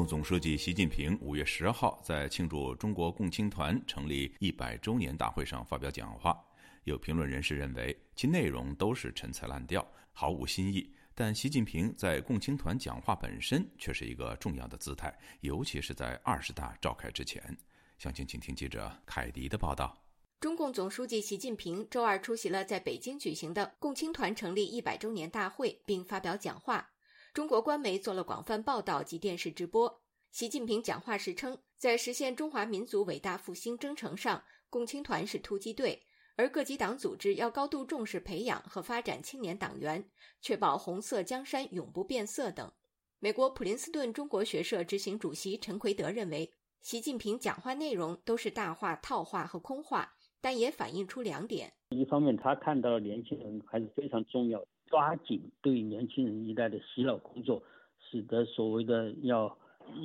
[0.09, 6.43] 总书记习近平五月十号在庆祝中国共青团成立一百周年大会上发表讲话。
[6.85, 10.91] 有评论人士认为，其内容都是陈词滥调，毫无新意。
[11.15, 17.55] 但习近平在共青团讲话本身却是一个重要的姿态，尤其是在二十大召开之前。
[17.99, 19.95] 详情，请听记者凯迪的报道。
[20.41, 26.89] 中共总书记习近平周二出席了在北京举行的共青团成立一百周年大会，并发表讲话。
[27.35, 29.98] 中国官媒做了广泛报道及电视直播。
[30.39, 36.01] 习近平讲话时称，在实现中华民族伟大复兴征程上，共青团是突击队，
[36.37, 40.09] 而各级党组织要高度重视培养和发展青年党员，
[40.41, 42.71] 确保红色江山永不变色等。
[43.19, 46.49] 美国普林斯顿中国学社执行主席陈奎德认为，
[46.83, 50.09] 习近平讲话内容都是大话、套话和空话，
[50.41, 54.65] 但也反映出两点：一方面，他看到年轻人还是非常重要。
[54.87, 57.61] 抓紧对年轻人一代的洗脑工作，
[58.09, 59.59] 使得所谓的要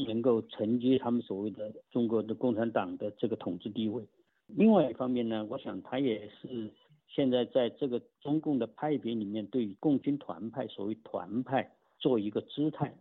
[0.08, 4.04] 能够承接他们所谓的中国的共产党的这个统治地位。
[4.48, 6.74] 另外一方面呢，我想他也是
[7.08, 12.93] 现在在这个中共的派别里面，对于共青团派所谓团派做一个姿态。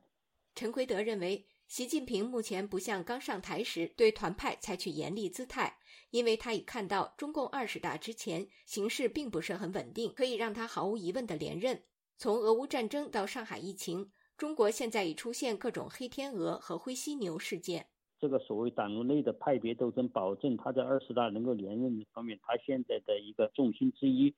[0.55, 1.45] 陈奎德认为。
[1.69, 5.79] 习近平目前不像刚上台时对团派采取严厉姿态，
[6.11, 11.83] 因为他已看到中共二十大之前形势并不是很稳定，可以让他毫无疑问的连任。
[12.19, 17.87] 从俄乌战争到上海疫情，中国现在已出现各种黑天鹅和灰犀牛事件。
[18.19, 24.35] 这个所谓党内的派别斗争，保证他在二十大能够连任方面，他现在的一个重心之一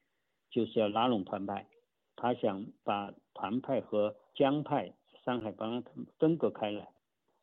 [0.50, 1.68] 就是要拉拢团派，
[2.16, 5.84] 他想把团派和江派、上海帮
[6.18, 6.88] 分隔开来。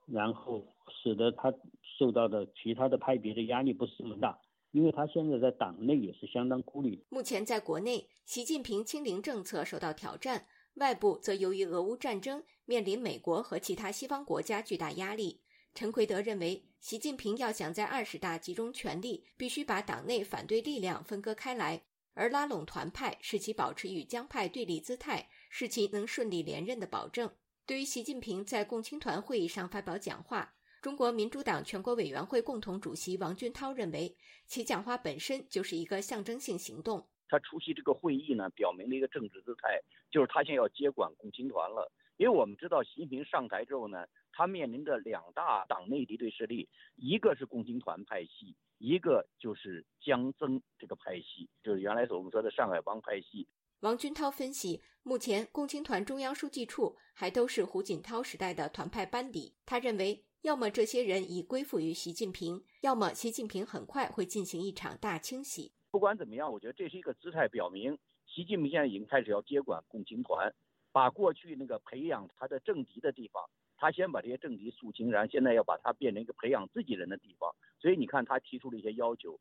[0.08, 1.54] 然后使得他
[1.98, 4.38] 受到的其他的派别的压力不是这么大，
[4.72, 7.06] 因为他现在在党内也是相当孤立。
[7.10, 15.42] 目前在国内，习近平清零政策受到挑战，外部则由于俄乌战争面临美国和其他西方国家巨大压力。
[15.74, 21.82] 陈奎德认为，习近平要想在二十大集中全力，必须把党内反对力量分割开来，
[22.14, 27.30] 而拉拢团派，使其保持与江派对立姿态，是其能顺利连任的保证。
[27.66, 34.18] 对于习近平在共青团会议上发表讲话，中国民主党全国委员会共同主席王军涛认为，
[34.48, 37.08] 其讲话本身就是一个象征性行动。
[37.32, 41.90] 他出席这个会议呢，表明了一个政治姿态，就是他现在要接管共青团了。
[42.18, 46.68] 因为我们知道，习近平上台之后呢，他面临着两大党内敌对势力，
[46.98, 53.48] 一个是共青团派系，一个就是江增这个派系，就是原来所我们说的上海帮派系。
[53.80, 59.56] 王军涛分析，目前共青团中央书记处还都是胡锦涛时代的团派班底。
[59.66, 65.72] 他认为，要么这些人已归附于习近平，要么习近平很快会进行一场大清洗。
[65.92, 70.52] 不管怎么样，我觉得这是一个姿态，表明习近平现在已经开始要接管共青团，
[70.94, 73.44] 把过去那个培养他的政敌的地方，
[73.76, 77.54] 他先把这些政敌肃清，然后现在要把它变成一个培养自己人的地方。
[77.78, 79.38] 所以你看，他提出了一些要求。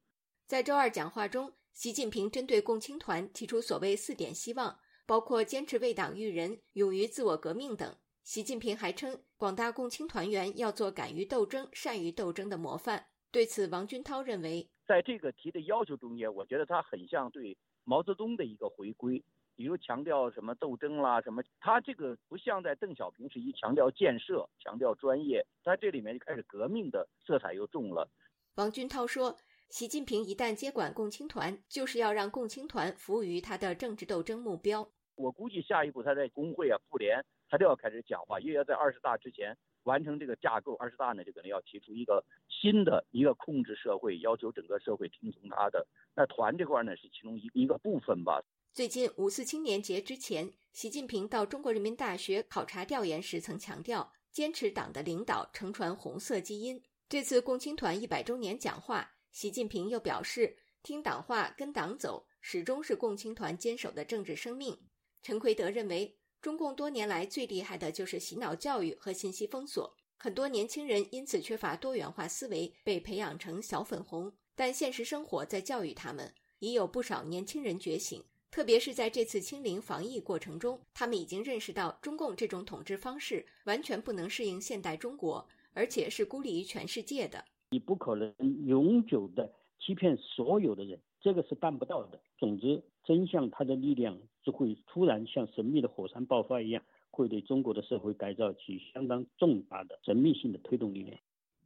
[0.46, 7.96] 在周二讲话中，习近平针对共青团提出所谓“四点希望”，包括坚持为党育人、勇于自我革命等。
[8.24, 13.06] 习近平还称，广大共青团员要做敢于斗争、善于斗争的模范。
[13.30, 19.22] 对此，王军涛认为，在这个提的要求中间，我觉得他很像对毛泽东的一个回归。
[19.54, 28.10] 比如强调什么斗争啦，什么，他这个不像在邓小平时期强调建设、强调专业，他这里面就开始革命的色彩又重了。
[28.56, 29.38] 王军涛说
[29.70, 34.90] ：“习近平一旦接管共青团，就是要让共青团服务于他的政治斗争目标。
[35.14, 45.86] 我估计下一步他在工会啊、妇联，他都要开始讲话，因为要在二十大之前。”完成这个架构，二十大呢就可能要提出一个新的一个控制社会，要求整个社会听从他的。
[46.14, 48.42] 那团这块呢是其中一一个部分吧。
[48.72, 56.80] 最近五四青年节之前，习近平到中国人民大学考察调研时曾强调，坚持党的领导，承传红色基因。
[57.08, 64.78] 这次共青团一百周年讲话，习近平又表示，听党话，跟党走，始终是共青团坚守的政治生命。
[65.22, 66.19] 陈奎德认为。
[66.40, 74.32] 中共多年来最厉害的就是洗脑教育和信息封锁，很多年轻人因此缺乏多元化思维，被培养成小粉红。
[74.54, 87.44] 但现实生活在教育他们，已有不少年轻人觉醒，特别是在这次清零防疫过程中，他们已经认识到中共这种统治方式完全不能适应现代中国，而且是孤立于全世界的。
[87.70, 88.34] 你不可能
[88.66, 92.20] 永久的欺骗所有的人，这个是办不到的。
[92.38, 94.18] 总之，真相它的力量。
[94.42, 101.20] 就会突然像神秘的火山爆发一样，会对中国的社会改造起相当重大的神秘性的推动力量。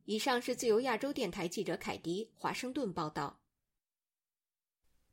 [0.07, 3.39] 以上是自由亚洲电台记者凯迪华盛顿报道。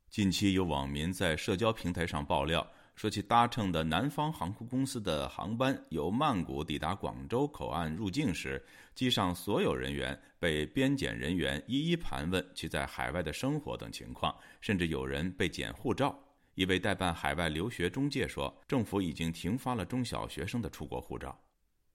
[0.08, 8.62] 近期有网民在社交平台上爆料，说其搭乘的南方航空公司的航班由曼谷抵达广州口岸入境时，
[8.94, 16.16] 机上所有人员被边检人员一一盘问其在海外的生活等情况，甚至有人被检护照。
[16.54, 21.36] 一位代办海外留学中介说：“政府已经停发了中小学生的出国护照。”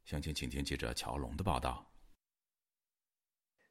[0.03, 1.85] 详情，请听记者乔龙的报道。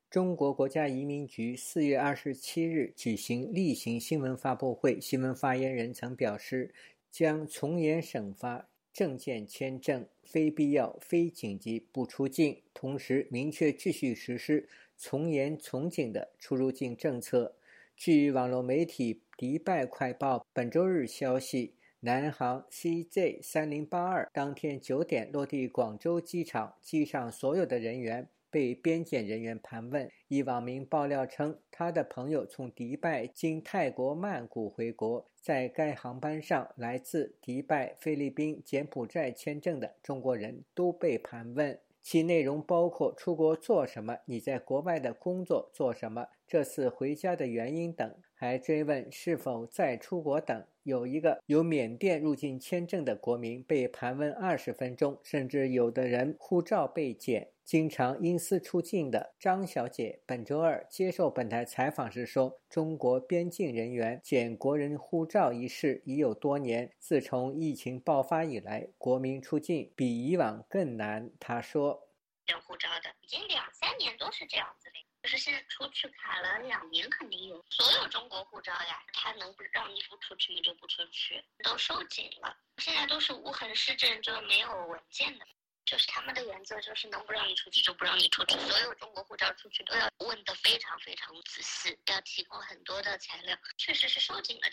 [0.08, 6.72] 中国国家移民局四月二十七日举行例行新闻发布会，新闻发言人曾表示，
[7.16, 17.56] 将从严审发证件签证，非必要、非紧急不出境，同时明确继续实施从严从紧的出入境政策。
[17.96, 19.22] 据网络媒体。
[19.38, 30.10] 迪拜快报本周日消息，南航 CZ 三零八二当天九点落地广州机场，机上所有的人员被边检人员盘问。
[30.28, 48.12] 一网民爆料称，他的朋友从迪拜经泰国曼谷回国，在该航班上，来自迪拜、菲律宾、柬埔寨签证的中国人都被盘问，其内容包括出国做什么、你在国外的工作做什么、这次回家的原因等。
[48.36, 50.64] 还追问是否再出国等。
[50.82, 57.48] 有一个有缅甸入境签证的国民被盘问二十分钟，甚至有的人护照被检。
[57.64, 72.05] 经常因私出境的张小姐本周二接受本台采访时说：“中国边境人员检国人护照一事已有多年，自从疫情爆发以来，国民出境比以往更难。”她说
[72.52, 82.56] ：“有护照的已经两三年都是这样子的。”就是现在出去卡了两年，肯定有所有中国护照呀，他能不让你不出去你就不出去，都收紧了。
[82.78, 85.44] 现在都是无痕市政，就没有文件的，
[85.84, 88.56] 就是他们的原则就是能不让你出去就不让你出去。
[88.58, 94.68] 所有中国护照出去都要问的非常非常仔细，要提供很多的材料，确实是收紧了。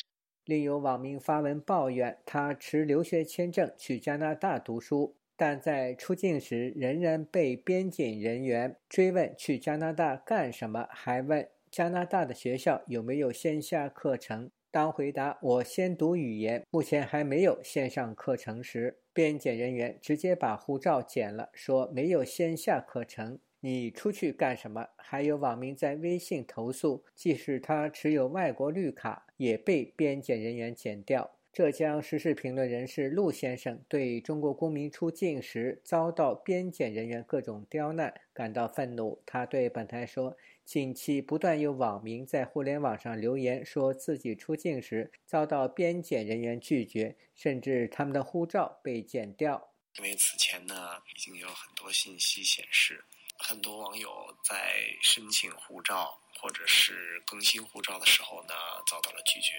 [0.45, 5.17] 另有网民发文抱怨，他持留学签证去加拿大读书。
[5.35, 14.51] 但在出境时仍然被边检人员追问去加拿大干什么，还问加拿大的学校有没有线下课程。
[14.69, 24.87] 当回答“我先读语言，目前还没有线上课程”时，边检人员直接把护照剪了，说没有线下课程，你出去干什么？
[24.97, 31.35] 还有网民在微信投诉，即使他持有外国绿卡，也被边检人员剪掉。
[31.53, 39.21] 浙江时事评论人士陆先生对中国公民出境时遭到边检人员各种刁难感到愤怒。
[39.23, 40.35] 他对本台说
[40.65, 49.69] ：“近期不断有网民在互联网上留言，说自己出境时遭到边检人员拒绝，甚至他们的护照被剪掉。
[49.99, 52.99] 因为此前呢，已经有很多信息显示，
[53.37, 54.09] 很多网友
[54.43, 58.55] 在申请护照或者是更新护照的时候呢，
[58.89, 59.53] 遭到了拒绝。”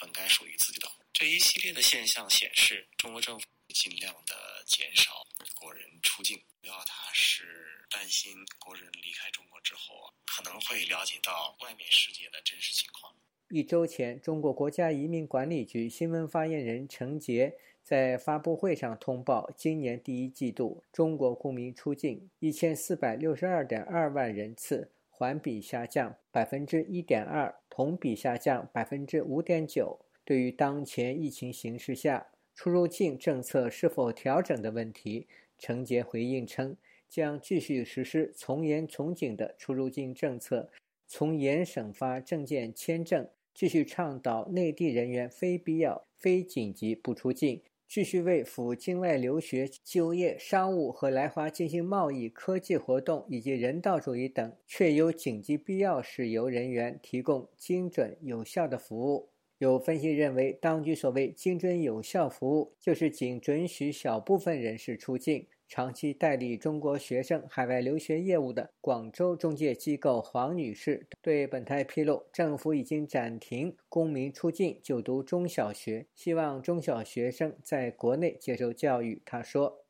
[0.00, 4.34] 本该属于自己的这一系列的现象显示，中国政府尽量的
[4.66, 5.12] 减少
[5.54, 7.44] 国人出境，主要他是
[7.90, 13.14] 担心国人离开中国之后啊，可能会了解到外面世界的真实情况。
[13.50, 24.92] 一周前，中国国家移民管理局新闻发言人程杰在发布会上通报，今年第一季度中国公民出境一千四百六十二点二万人次。
[25.20, 30.00] 环比下降百分之一点二，同比下降百分之五点九。
[30.24, 36.74] 对于当前疫情形势下出入境政策是否调整的问题，陈杰回应称，
[37.06, 40.70] 将继续实施从严从紧的出入境政策，
[41.06, 47.60] 从严审发证件签证，继续倡导内地人员非必要、非紧急不出境。
[47.90, 59.30] 继续为赴境外留学、就业、商务和来华进行贸易、科技活动以及人道主义等确有紧急必要事由人员提供精准有效的服务。
[59.58, 65.48] 有分析认为，当局所谓精准有效服务，就是仅准许小部分人士出境。
[65.70, 79.22] 长期代理中国学生海外留学业务的广州中介机构黄女士对本台披露，政府已经暂停公民出境就读中小学，希望中小学生在国内接受教育。
[79.24, 79.86] 她说：“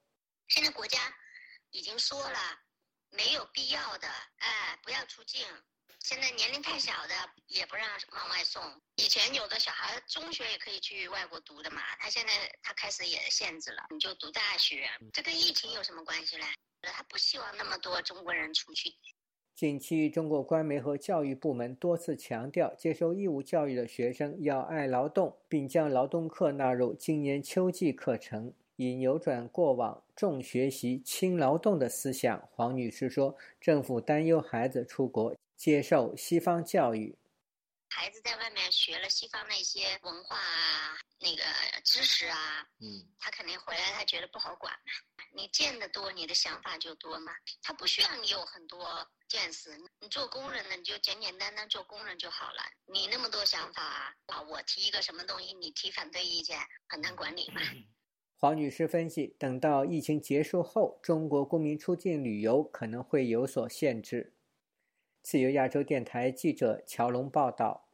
[0.48, 0.98] 现在国家
[1.70, 2.38] 已经说了，
[3.08, 4.06] 没有必要的，
[4.36, 5.40] 哎，不要出境。”
[6.02, 7.14] 现在年龄太小的
[7.48, 8.62] 也不让往外送。
[8.96, 12.32] 以前有的小孩中学也可以去外国读的嘛，他现在
[12.62, 14.88] 他开始也限制了，你就读大学。
[15.12, 16.44] 这跟疫情有什么关系嘞？
[16.82, 18.90] 他不希望那么多中国人出去。
[19.54, 32.48] 近期，中国官媒和教育部门多次强调，接受义务教育的学生要爱劳动，并将劳动课纳入今年秋季课程，以扭转过往重学习轻劳动的思想。
[32.52, 35.36] 黄女士说，政府担忧孩子出国。
[35.60, 37.18] 接受西方教育，
[37.90, 41.42] 孩子在外面学了西方那些文化啊，那个
[41.84, 44.92] 知识啊，嗯，他肯定回来，他觉得不好管嘛。
[45.34, 47.32] 你见得多，你的想法就多嘛。
[47.60, 52.62] 他不需要你有很多见识，你做工人呢你就简简单单做工人就好了。
[52.86, 56.58] 你那么多想法啊，我提一个什么东西，你提反对意见，
[56.88, 57.60] 很难管理嘛。
[58.40, 64.38] 黄女士分析，等到疫情结束后，中国公民出境旅游可能会有所限制。
[65.22, 67.89] 自由亚洲电台记者乔龙报道。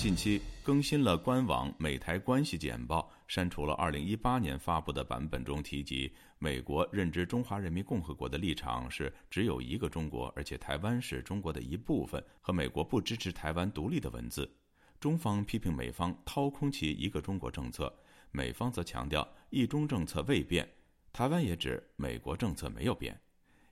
[0.00, 14.50] 近期更新了官网美台关系简报，删除了2018年发布的版本中提及美国认知中华人民共和国的立场是只有一个中国，而且台湾是中国的一部分，和美国不支持台湾独立的文字。
[14.98, 17.94] 中方批评美方掏空其一个中国政策，
[18.30, 20.66] 美方则强调一中政策未变，
[21.12, 23.20] 台湾也指美国政策没有变。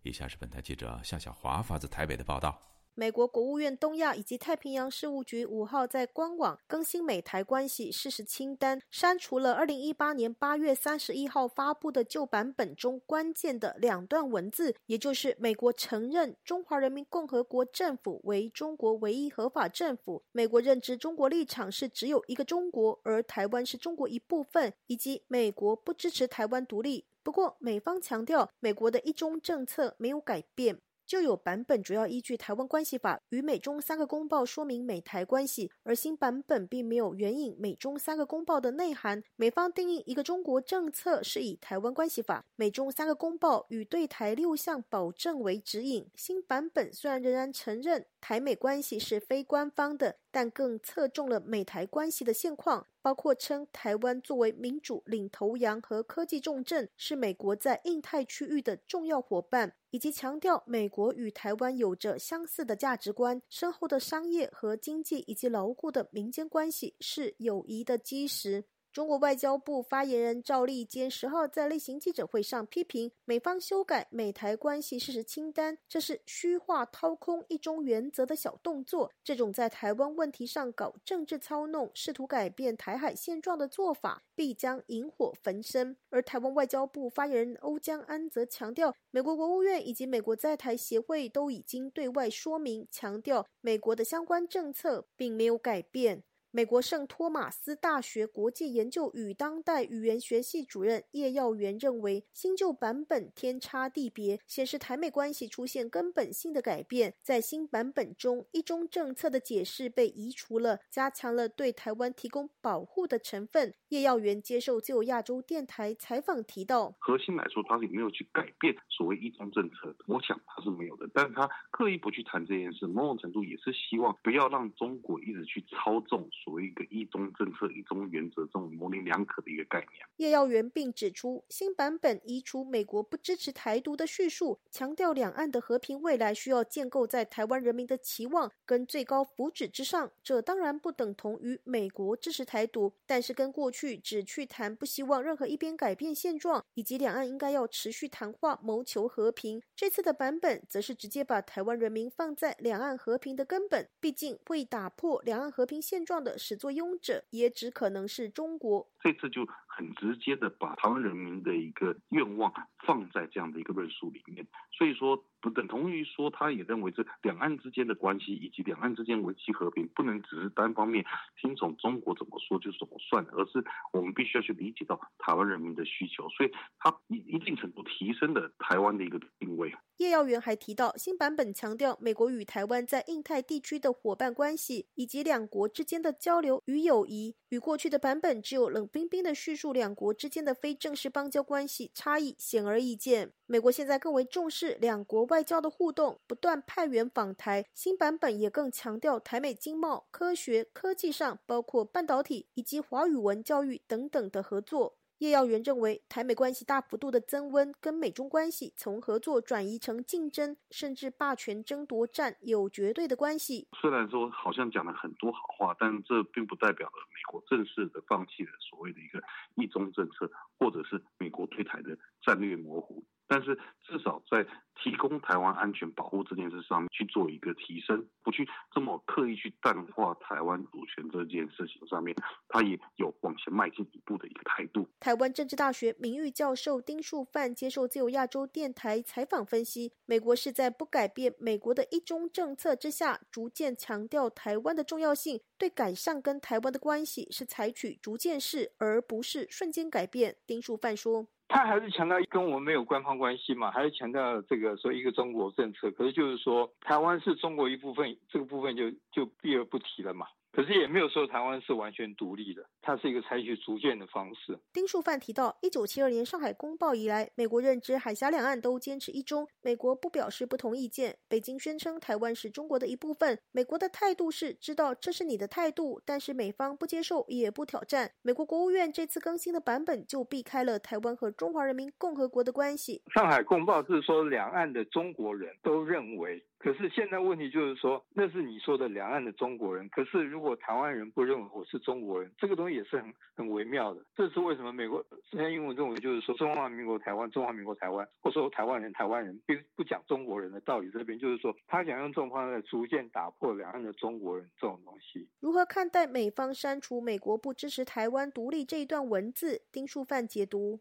[0.02, 2.60] 以下是本台记者夏小华发自台北的报道。
[2.98, 27.04] 美国国务院东亚以及太平洋事务局五号在官网更新美台关系事实清单，删除了二零一八年八月三十一号发布的旧版本中关键的两段文字，也就是美国承认中华人民共和国政府为中国唯一合法政府，美国认知中国立场是只有一个中国，而台湾是中国一部分，以及美国不支持台湾独立。
[27.22, 30.80] 不过，美方强调，美国的一中政策没有改变。
[31.08, 39.22] 旧有版本主要依据《台湾关系法》与美中三个公报说明美台关系，而新版本并没有援引美中三个公报的内涵。
[39.34, 46.06] 美方定义一个中国政策是以《台湾关系法》、美中三个公报与对台六项保证为指引。
[46.14, 52.86] 新版本虽然仍然承认台美关系是非官方的，但更侧重了美台关系的现况。
[53.00, 68.62] 包括称台湾作为民主领头羊和科技重镇，是美国在印太区域的重要伙伴，以及强调美国与台湾有着相似的价值观、深厚的商业和经济以及牢固的民间关系，是友谊的基石。
[68.98, 79.12] 中国外交部发言人赵立坚十号在例行记者会上批评美方修改美台关系事实清单，这是虚化掏空一中原则的小动作。
[79.22, 85.96] 这种在台湾问题上搞政治操弄、试图改变台海现状的做法，必将引火焚身。
[86.10, 96.24] 而台湾外交部发言人欧江安则强调，美国国务院以及美国在台协会都已经对外说明，强调美国的相关政策并没有改变。
[96.58, 107.14] 美国圣托马斯大学国际研究与当代语言学系主任叶耀元认为，新旧版本天差地别，显示台美关系出现根本性的改变。
[107.22, 113.72] 在新版本中，一中政策的解释被移除了，加强了对台湾提供保护的成分。
[113.90, 130.06] 叶耀元接受自由亚洲电台采访提到，核心来说，他是没有去改变所谓一中政策的，我想他是没有的，但是他刻意不去谈这件事，某种程度也是希望不要让中国一直去操纵所谓一个一中政策、一中原则这种模棱两可的一个概念。
[130.16, 140.10] 叶耀元并指出，新版本移除美国不支持台独的叙述，强调两岸的和平未来需要建构在台湾人民的期望跟最高福祉之上。
[140.22, 149.62] 这当然不等同于美国支持台独，但是跟过去只去谈不希望任何一边改变现状，以及两岸应该要持续谈话谋求和平。
[149.76, 153.86] 这次的版本则是直接把台湾人民放在两岸和平的根本。
[154.00, 158.88] 毕竟会打破两岸和平现状的始作俑者，也只可能是中国。
[159.00, 162.52] 这次就很直接的把台湾人民的一个愿望
[162.84, 171.04] 放在这样的一个论述里面，所以说不等同于说他也认为这两岸之间的关系以及两岸之间维系和平不能只是单方面
[171.40, 176.50] 听从中国怎么说就怎么算，而是我们必须要去理解到台湾人民的需求，所以
[176.80, 179.72] 他一一定程度提升了台湾的一个定位。
[179.98, 188.86] 叶耀元还提到，新版本强调美国与台湾在印太地区的伙伴关系以及两国之间的交流与友谊，与过去的版本只有冷。
[188.88, 193.32] 冰冰的叙述两国之间的非正式邦交关系差异显而易见。
[193.46, 197.64] 美国现在更为重视两国外交的互动，不断派员访台。
[197.72, 204.97] 新版本也更强调台美经贸、科学、科技上，包括半导体以及华语文教育等等的合作。
[205.18, 213.66] 叶耀元认为，台美关系大幅度的增温，跟美中关系从合作转移成竞争，甚至霸权争夺战有绝对的关系。
[213.80, 219.20] 虽然说好像讲了很多好话，但这并不代表了美国正式的放弃了所谓的一个
[219.56, 223.02] 一中政策，或者是美国对台的战略模糊。
[223.28, 223.54] 但是
[223.84, 224.44] 至少在
[224.82, 232.16] 提供台湾安全保护这件事上去做一个提升，不去这么刻意去淡化台湾主权这件事情上面，
[232.48, 234.88] 他也有往前迈进一步的一个态度。
[235.00, 250.36] 台湾政治大学名誉教授丁树范接受自由亚洲电台采访分析，美国是在不改变美国的一中政策之下，逐渐强调台湾的重要性，对改善跟台湾的关系是采取逐渐式，而不是瞬间改变。
[250.46, 251.26] 丁树范说。
[251.48, 255.90] 他还是强调跟我们没有官方关系嘛，还是强调这个说一个中国政策。
[255.92, 260.26] 可是就是说，台湾是中国一部分，这个部分就就避而不提了嘛。
[260.58, 264.58] 可是也没有说台湾是完全独立的，它是一个采取逐渐的方式。
[264.72, 271.16] 丁树范提到，一九七二年上海公报以来，美国认知海峡两岸都坚持一中，美国不表示不同意见。
[271.28, 278.10] 北京宣称台湾是中国的一部分，美国的态度是知道这是你的态度，但是美方不接受也不挑战。
[278.22, 283.00] 美国国务院这次更新的版本就避开了台湾和中华人民共和国的关系。
[283.14, 286.44] 上海公报是说两岸的中国人都认为。
[286.58, 289.88] 可是现在问题就是说，那是你说的两岸的中国人。
[289.90, 294.04] 可是如果台湾人不认为我是中国人，这个东西也是很很微妙的。
[294.16, 300.90] 这是为什么美国现在英文认为就是说中华民国台湾，中华民国台湾，或说台湾人台湾人，并不讲中国人的道理。
[300.90, 305.28] 这边就是说，他想用这种方式逐渐打破两岸的中国人这种东西。
[305.38, 309.62] 如何看待美方删除美国不支持台湾独立这一段文字？
[309.70, 310.80] 丁树范解读：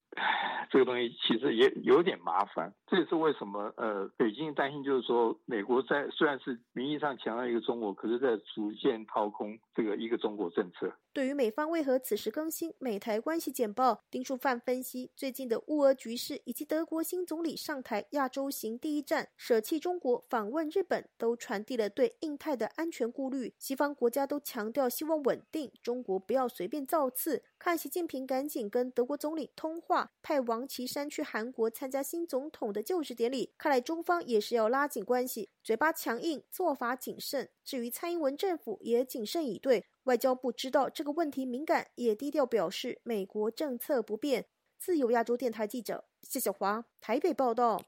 [0.71, 2.73] 这个东西其实也有点麻烦。
[2.87, 5.66] 这也是为什么呃，北京担心就是说美。
[5.67, 10.91] 国在虽然是名义上强调一个中国，可是在逐渐掏空这个一个中国政策。
[11.17, 23.51] 对于美方为何此时更新美台关系简报，丁树范分析，最近的乌俄局势以及德国新总理上台亚洲行第一站，舍弃中国访问日本，都传递了对印太的安全顾虑。
[23.57, 27.41] 西方国家都强调希望稳定，中国不要随便造次。
[27.57, 33.51] 看习近平赶紧跟德国总理通话，派王岐山去韩国参加新总统的就职典礼。
[33.57, 37.49] 看来中方也是要拉紧关系，嘴巴强硬，做法谨慎。
[37.63, 39.87] 至于蔡英文政府也谨慎以对。
[40.07, 44.45] 外交部知道这个问题敏感，也低调表示美国政策不变。
[44.77, 47.81] 自由亚洲电台记者谢小华台北报道。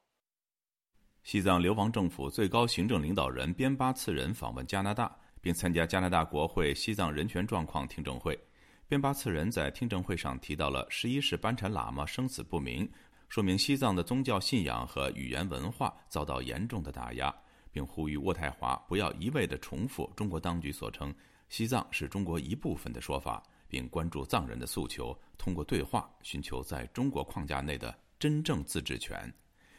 [1.24, 8.38] 西藏流亡政府最高行政领导人边巴次仁访问加拿大，并参加加拿大国会西藏人权状况听证会。
[8.86, 12.90] 边巴次仁在听证会上提到了十一世班禅喇嘛生死不明，
[13.30, 17.34] 说明西藏的宗教信仰和语言文化遭到严重的打压，
[17.72, 21.16] 并呼吁渥太华不要一味地重复中国当局所称。
[21.50, 29.32] 西藏是中国一部分的说法，并关注藏人的诉求，通过对话寻求在中国框架内的真正自治权。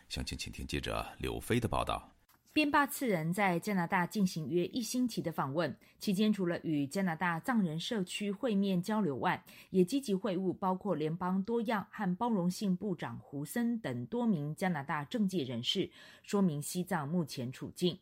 [0.09, 2.13] 详情，请听记者刘飞的报道。
[2.53, 15.89] 边巴次人在加拿大进行约一星期的访问，期间除了与加拿大藏人社区会面交流外，也积极会晤包括联邦多样和包容性部长胡森等多名加拿大政界人士，
[16.25, 17.97] 说明西藏目前处境。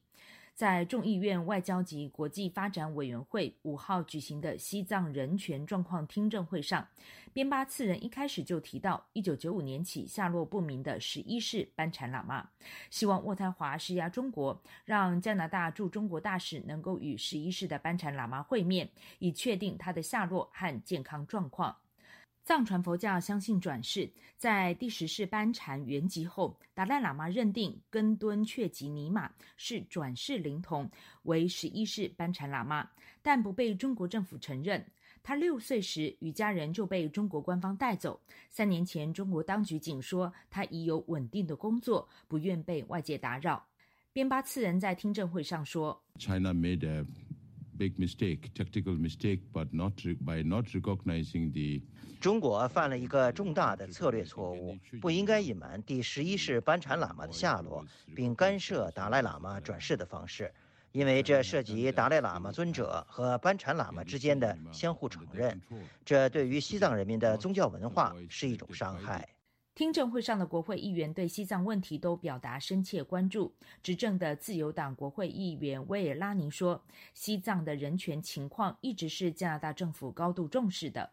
[0.58, 6.84] 在众议院外交及国际发展委员会五号举行的西藏人权状况听证会上，
[7.32, 12.50] 边巴次人一开始就提到，一九九五年起下落不明的十一世班禅喇嘛，
[12.90, 18.90] 希望渥太华施压中国，让加拿大驻中国大使能够与十一世的班禅喇嘛会面，
[19.20, 21.76] 以确定他的下落和健康状况。
[22.48, 30.90] 藏传佛教相信转世，在第十世班禅圆寂后，达赖喇嘛认定根敦却吉尼玛是转世灵童，
[31.24, 32.88] 为十一世班禅喇嘛，
[33.20, 34.82] 但不被中国政府承认。
[35.22, 38.18] 他六岁时与家人就被中国官方带走。
[38.48, 43.62] 三年前，中国当局仅说他已有稳定的工作，不愿被外界打扰。
[44.10, 47.04] 边巴次人在听证会上说：“China made a
[47.78, 49.92] big mistake, tactical mistake, but not
[50.24, 51.82] by not recognizing the.”
[52.20, 60.52] 中国犯了一个重大的策略错误，不应该隐瞒第十一世班禅喇嘛的下落，并干涉达赖喇嘛转世的方式，
[60.90, 65.60] 因为这涉及达赖喇嘛尊者和班禅喇嘛之间的相互承认，
[66.04, 69.28] 这对于西藏人民的宗教文化是一种伤害。
[69.78, 73.54] 听证会上的国会议员对西藏问题都表达深切关注。
[73.80, 81.12] 执政的自由党国会议员威尔拉尼说：“西藏的人权情况一直是加拿大政府高度重视的。”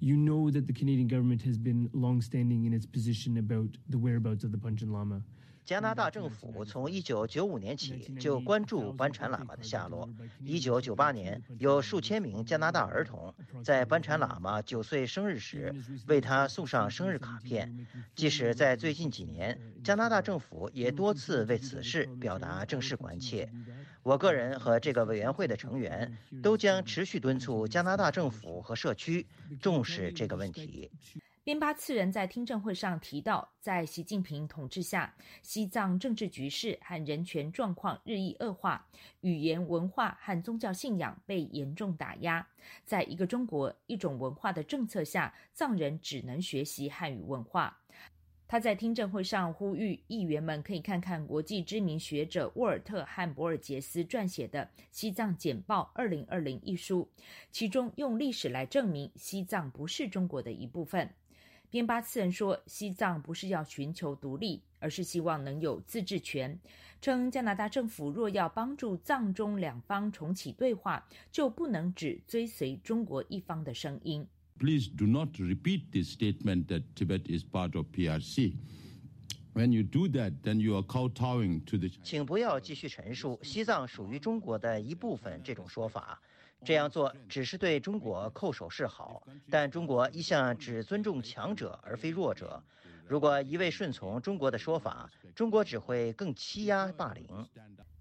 [0.00, 4.44] You know that the Canadian government has been long-standing in its position about the whereabouts
[4.44, 5.22] of the Panchen Lama.
[5.64, 10.08] 加拿大政府从1995年起就关注班禅喇嘛的下落。
[10.42, 13.34] 1998年，有数千名加拿大儿童
[13.64, 15.74] 在班禅喇嘛九岁生日时
[16.06, 17.86] 为他送上生日卡片。
[18.14, 23.50] 即使在最近几年，加拿大政府也多次为此事表达正式关切。
[24.02, 29.26] 我个人和这个委员会的成员都将持续敦促加拿大政府和社区
[29.62, 30.90] 重视这个问题。
[31.44, 38.88] 边巴次人在听证会上提到，在习近平统治下，西藏政治局势和人权状况日益恶化，
[39.20, 42.48] 语言文化和宗教信仰被严重打压。
[42.86, 47.78] 在一个中国、一种文化的政策下，藏人只能学习汉语文化。
[48.48, 57.06] 他在听证会上呼吁议员们可以看看国际知名学者沃尔特·汉博尔杰斯撰写的《西藏简报二零二零》一书，
[57.50, 61.10] 其中用历史来证明西藏不是中国的一部分。
[61.74, 66.56] 边巴次人说：“西藏不是要寻求独立，而是希望能有自治权。”
[67.02, 74.24] 称加拿大政府若要帮助藏中两方重启对话，就不能只追随中国一方的声音。
[74.56, 78.54] Please do not repeat this statement that Tibet is part of PRC.
[79.52, 81.90] When you do that, then you are kowtowing to the.
[82.04, 86.22] 请不要继续陈述西藏属于中国的一部分这种说法。
[86.64, 92.62] 这样做只是对中国叩首示好，但中国一向只尊重强者而非弱者。
[93.06, 97.26] 如果一味顺从中国的说法，中国只会更欺压霸凌。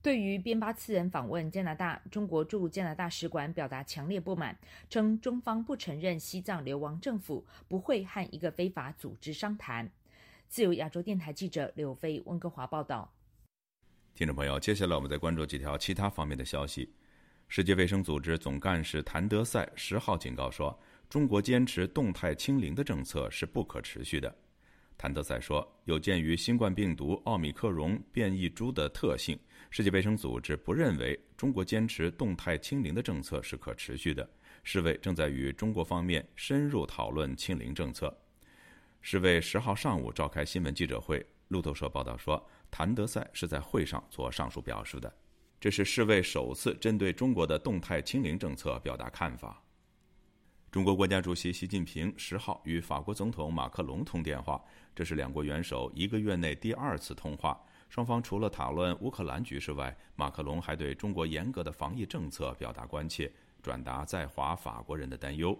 [0.01, 4.57] 对于边巴次人访问加拿大，中国驻加拿大使馆表达强烈不满，
[4.89, 9.91] 称中方不承认西藏流亡政府，不会和一个非法组织商谈。
[10.47, 13.13] 自由亚洲电台记者刘飞温哥华报道。
[14.13, 16.93] 听众朋友，接下来我们再关注几条其他方面的消息。
[17.47, 20.77] 世界卫生组织总干事谭德赛十号警告说，
[21.07, 24.35] 中国坚持动态清零的政策是不可持续的。
[24.97, 29.37] 谭德赛说，有鉴于新冠病毒奥密克戎变异株的特性，
[29.69, 34.27] 世界卫生组织不认为中国坚持动态清零的政策是可持续的。
[34.63, 38.15] 世卫正在与中国方面深入讨论清零政策。
[39.01, 45.13] 世卫十号上午召开新闻记者会，路透社报道说，谭德赛是在会上做上述表示的。
[45.63, 49.63] 这是世卫首次针对中国的动态清零政策表达看法。
[50.69, 54.61] 中国国家主席习近平十号与法国总统马克龙通电话，
[54.93, 57.57] 这是两国元首一个月内第二次通话。
[57.87, 65.57] 双方除了讨论乌克兰局势外，马克龙还对中国严格的防疫政策表达关切，转达在华法国人的担忧。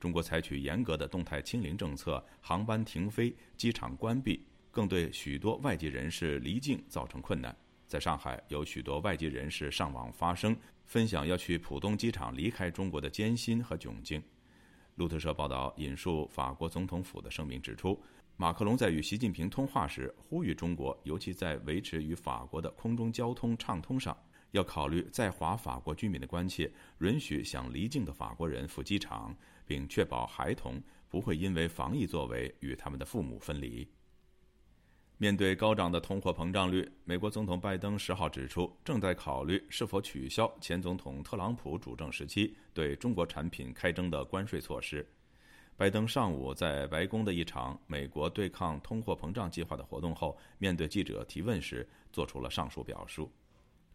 [0.00, 7.54] 中国采取严格的动态清零政策，航班停飞，机场关闭，更对许多外籍人士离境造成困难。
[7.88, 14.22] 在上海，有许多外籍人士上网发声，分享要去浦东机场离开中国的艰辛和窘境。
[14.96, 17.98] 路透社报道引述法国总统府的声明指出，
[18.36, 24.14] 马克龙在与习近平通话时呼吁中国，尤其在维持与法国的空中交通畅通上，
[24.50, 29.34] 要考虑在华法国居民的关切，允许想离境的法国人赴机场，
[29.64, 30.78] 并确保孩童
[31.08, 33.88] 不会因为防疫作为与他们的父母分离。
[35.20, 45.04] 面对高涨的通货膨胀率，美国总统拜登十号指出，正在考虑是否取消前总统特朗普主政时期对中国产品开征的关税措施。
[45.76, 53.28] 拜登上午在白宫的一场美国对抗通货膨胀计划的活动后，面对记者提问时，做出了上述表述。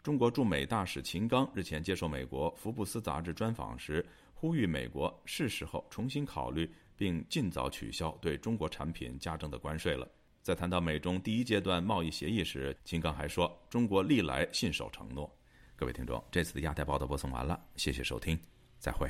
[0.01, 10.05] 中国驻美大使秦刚日前接受美国《福布斯》杂志专访时，呼吁美国是时候重新考虑并尽早取消对中国产品加征的关税了。
[10.43, 15.33] 在谈到美中第一阶段贸易协议时，秦刚还说：“中国历来信守承诺。”
[15.73, 18.37] 各位听众，这次的亚太报道播送完了，谢谢收听，
[18.77, 19.09] 再会。